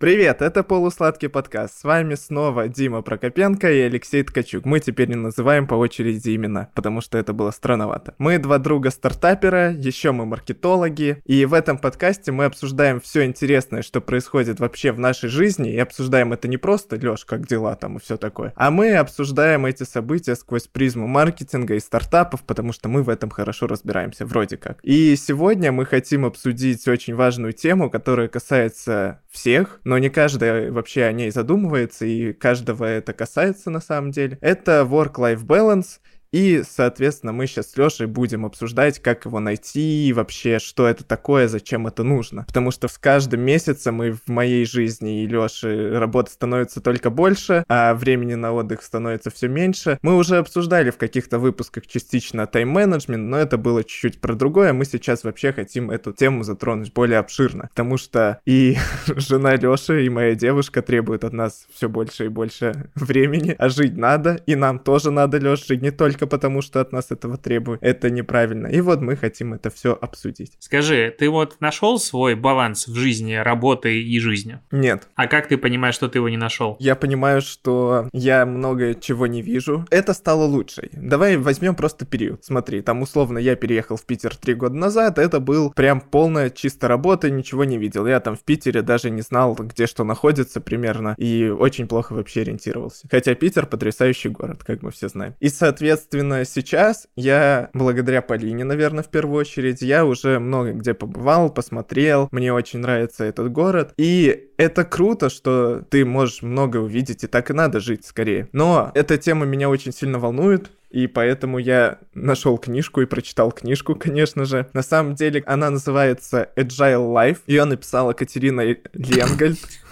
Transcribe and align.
Привет, 0.00 0.42
это 0.42 0.62
полусладкий 0.62 1.28
подкаст. 1.28 1.80
С 1.80 1.82
вами 1.82 2.14
снова 2.14 2.68
Дима 2.68 3.02
Прокопенко 3.02 3.68
и 3.72 3.80
Алексей 3.80 4.22
Ткачук. 4.22 4.64
Мы 4.64 4.78
теперь 4.78 5.08
не 5.08 5.16
называем 5.16 5.66
по 5.66 5.74
очереди 5.74 6.36
имена, 6.36 6.68
потому 6.76 7.00
что 7.00 7.18
это 7.18 7.32
было 7.32 7.50
странновато. 7.50 8.14
Мы 8.18 8.38
два 8.38 8.58
друга 8.58 8.90
стартапера, 8.90 9.72
еще 9.72 10.12
мы 10.12 10.24
маркетологи, 10.24 11.20
и 11.24 11.44
в 11.46 11.52
этом 11.52 11.78
подкасте 11.78 12.30
мы 12.30 12.44
обсуждаем 12.44 13.00
все 13.00 13.24
интересное, 13.24 13.82
что 13.82 14.00
происходит 14.00 14.60
вообще 14.60 14.92
в 14.92 15.00
нашей 15.00 15.30
жизни, 15.30 15.72
и 15.72 15.78
обсуждаем 15.80 16.32
это 16.32 16.46
не 16.46 16.58
просто, 16.58 16.94
Леш, 16.94 17.24
как 17.24 17.48
дела 17.48 17.74
там 17.74 17.96
и 17.96 18.00
все 18.00 18.16
такое, 18.16 18.52
а 18.54 18.70
мы 18.70 18.94
обсуждаем 18.94 19.66
эти 19.66 19.82
события 19.82 20.36
сквозь 20.36 20.68
призму 20.68 21.08
маркетинга 21.08 21.74
и 21.74 21.80
стартапов, 21.80 22.44
потому 22.44 22.72
что 22.72 22.88
мы 22.88 23.02
в 23.02 23.08
этом 23.08 23.30
хорошо 23.30 23.66
разбираемся, 23.66 24.26
вроде 24.26 24.58
как. 24.58 24.78
И 24.84 25.16
сегодня 25.16 25.72
мы 25.72 25.84
хотим 25.84 26.24
обсудить 26.24 26.86
очень 26.86 27.16
важную 27.16 27.52
тему, 27.52 27.90
которая 27.90 28.28
касается 28.28 29.22
всех, 29.28 29.80
но 29.88 29.96
не 29.96 30.10
каждый 30.10 30.70
вообще 30.70 31.04
о 31.04 31.12
ней 31.12 31.30
задумывается, 31.30 32.04
и 32.04 32.34
каждого 32.34 32.84
это 32.84 33.14
касается 33.14 33.70
на 33.70 33.80
самом 33.80 34.10
деле. 34.10 34.36
Это 34.42 34.86
work-life 34.86 35.46
balance, 35.46 36.00
и, 36.32 36.62
соответственно, 36.68 37.32
мы 37.32 37.46
сейчас 37.46 37.70
с 37.70 37.76
Лешей 37.76 38.06
будем 38.06 38.44
обсуждать, 38.44 39.00
как 39.00 39.24
его 39.24 39.40
найти, 39.40 40.08
и 40.08 40.12
вообще, 40.12 40.58
что 40.58 40.86
это 40.86 41.04
такое, 41.04 41.48
зачем 41.48 41.86
это 41.86 42.02
нужно. 42.02 42.44
Потому 42.44 42.70
что 42.70 42.88
с 42.88 42.98
каждым 42.98 43.40
месяцем 43.40 43.96
мы 43.96 44.12
в 44.12 44.28
моей 44.28 44.64
жизни 44.64 45.22
и 45.22 45.26
Леши 45.26 45.98
работы 45.98 46.32
становится 46.32 46.80
только 46.80 47.10
больше, 47.10 47.64
а 47.68 47.94
времени 47.94 48.34
на 48.34 48.52
отдых 48.52 48.82
становится 48.82 49.30
все 49.30 49.48
меньше. 49.48 49.98
Мы 50.02 50.16
уже 50.16 50.36
обсуждали 50.36 50.90
в 50.90 50.98
каких-то 50.98 51.38
выпусках 51.38 51.86
частично 51.86 52.46
тайм-менеджмент, 52.46 53.28
но 53.28 53.38
это 53.38 53.56
было 53.58 53.82
чуть-чуть 53.82 54.20
про 54.20 54.34
другое. 54.34 54.72
Мы 54.72 54.84
сейчас 54.84 55.24
вообще 55.24 55.52
хотим 55.52 55.90
эту 55.90 56.12
тему 56.12 56.44
затронуть 56.44 56.92
более 56.92 57.18
обширно, 57.18 57.68
потому 57.68 57.96
что 57.96 58.40
и 58.44 58.76
жена 59.06 59.56
Леши, 59.56 60.04
и 60.04 60.08
моя 60.08 60.34
девушка 60.34 60.82
требуют 60.82 61.24
от 61.24 61.32
нас 61.32 61.66
все 61.74 61.88
больше 61.88 62.26
и 62.26 62.28
больше 62.28 62.90
времени, 62.94 63.54
а 63.58 63.68
жить 63.68 63.96
надо, 63.96 64.40
и 64.46 64.54
нам 64.54 64.78
тоже 64.78 65.10
надо, 65.10 65.38
Леш, 65.38 65.66
жить 65.66 65.82
не 65.82 65.90
только 65.90 66.17
только 66.18 66.26
потому, 66.26 66.62
что 66.62 66.80
от 66.80 66.92
нас 66.92 67.10
этого 67.10 67.36
требуют. 67.36 67.82
Это 67.82 68.10
неправильно. 68.10 68.66
И 68.66 68.80
вот 68.80 69.00
мы 69.00 69.16
хотим 69.16 69.54
это 69.54 69.70
все 69.70 69.96
обсудить. 70.00 70.52
Скажи, 70.58 71.14
ты 71.16 71.30
вот 71.30 71.56
нашел 71.60 71.98
свой 71.98 72.34
баланс 72.34 72.88
в 72.88 72.94
жизни, 72.94 73.34
работы 73.34 74.02
и 74.02 74.18
жизни? 74.18 74.58
Нет. 74.72 75.08
А 75.14 75.28
как 75.28 75.46
ты 75.46 75.56
понимаешь, 75.56 75.94
что 75.94 76.08
ты 76.08 76.18
его 76.18 76.28
не 76.28 76.36
нашел? 76.36 76.76
Я 76.80 76.96
понимаю, 76.96 77.40
что 77.40 78.08
я 78.12 78.44
много 78.46 78.94
чего 78.94 79.26
не 79.26 79.42
вижу. 79.42 79.86
Это 79.90 80.12
стало 80.12 80.44
лучше. 80.44 80.88
Давай 80.92 81.36
возьмем 81.36 81.76
просто 81.76 82.04
период. 82.04 82.44
Смотри, 82.44 82.82
там 82.82 83.02
условно 83.02 83.38
я 83.38 83.54
переехал 83.54 83.96
в 83.96 84.04
Питер 84.04 84.34
три 84.36 84.54
года 84.54 84.74
назад. 84.74 85.18
Это 85.18 85.38
был 85.38 85.70
прям 85.70 86.00
полная 86.00 86.50
чисто 86.50 86.88
работа, 86.88 87.30
ничего 87.30 87.64
не 87.64 87.78
видел. 87.78 88.06
Я 88.06 88.18
там 88.18 88.34
в 88.34 88.40
Питере 88.40 88.82
даже 88.82 89.10
не 89.10 89.22
знал, 89.22 89.54
где 89.54 89.86
что 89.86 90.02
находится 90.02 90.60
примерно. 90.60 91.14
И 91.16 91.48
очень 91.48 91.86
плохо 91.86 92.14
вообще 92.14 92.40
ориентировался. 92.40 93.06
Хотя 93.08 93.34
Питер 93.34 93.66
потрясающий 93.66 94.30
город, 94.30 94.64
как 94.64 94.82
мы 94.82 94.90
все 94.90 95.08
знаем. 95.08 95.34
И, 95.38 95.48
соответственно, 95.48 96.07
Соответственно, 96.10 96.44
сейчас 96.46 97.06
я, 97.16 97.68
благодаря 97.74 98.22
Полине, 98.22 98.64
наверное, 98.64 99.04
в 99.04 99.08
первую 99.08 99.40
очередь, 99.40 99.82
я 99.82 100.06
уже 100.06 100.38
много 100.38 100.72
где 100.72 100.94
побывал, 100.94 101.50
посмотрел, 101.50 102.28
мне 102.30 102.50
очень 102.50 102.78
нравится 102.78 103.24
этот 103.24 103.52
город, 103.52 103.92
и 103.98 104.48
это 104.56 104.84
круто, 104.84 105.28
что 105.28 105.82
ты 105.90 106.06
можешь 106.06 106.40
много 106.40 106.78
увидеть, 106.78 107.24
и 107.24 107.26
так 107.26 107.50
и 107.50 107.52
надо 107.52 107.80
жить 107.80 108.06
скорее. 108.06 108.48
Но 108.52 108.90
эта 108.94 109.18
тема 109.18 109.44
меня 109.44 109.68
очень 109.68 109.92
сильно 109.92 110.18
волнует, 110.18 110.70
и 110.88 111.06
поэтому 111.06 111.58
я 111.58 111.98
нашел 112.14 112.56
книжку 112.56 113.02
и 113.02 113.06
прочитал 113.06 113.52
книжку, 113.52 113.94
конечно 114.00 114.46
же. 114.46 114.66
На 114.72 114.82
самом 114.82 115.14
деле 115.14 115.42
она 115.44 115.68
называется 115.68 116.48
Agile 116.56 117.12
Life. 117.12 117.40
Ее 117.46 117.64
написала 117.64 118.14
Катерина 118.14 118.62
Ленгольд. 118.94 119.58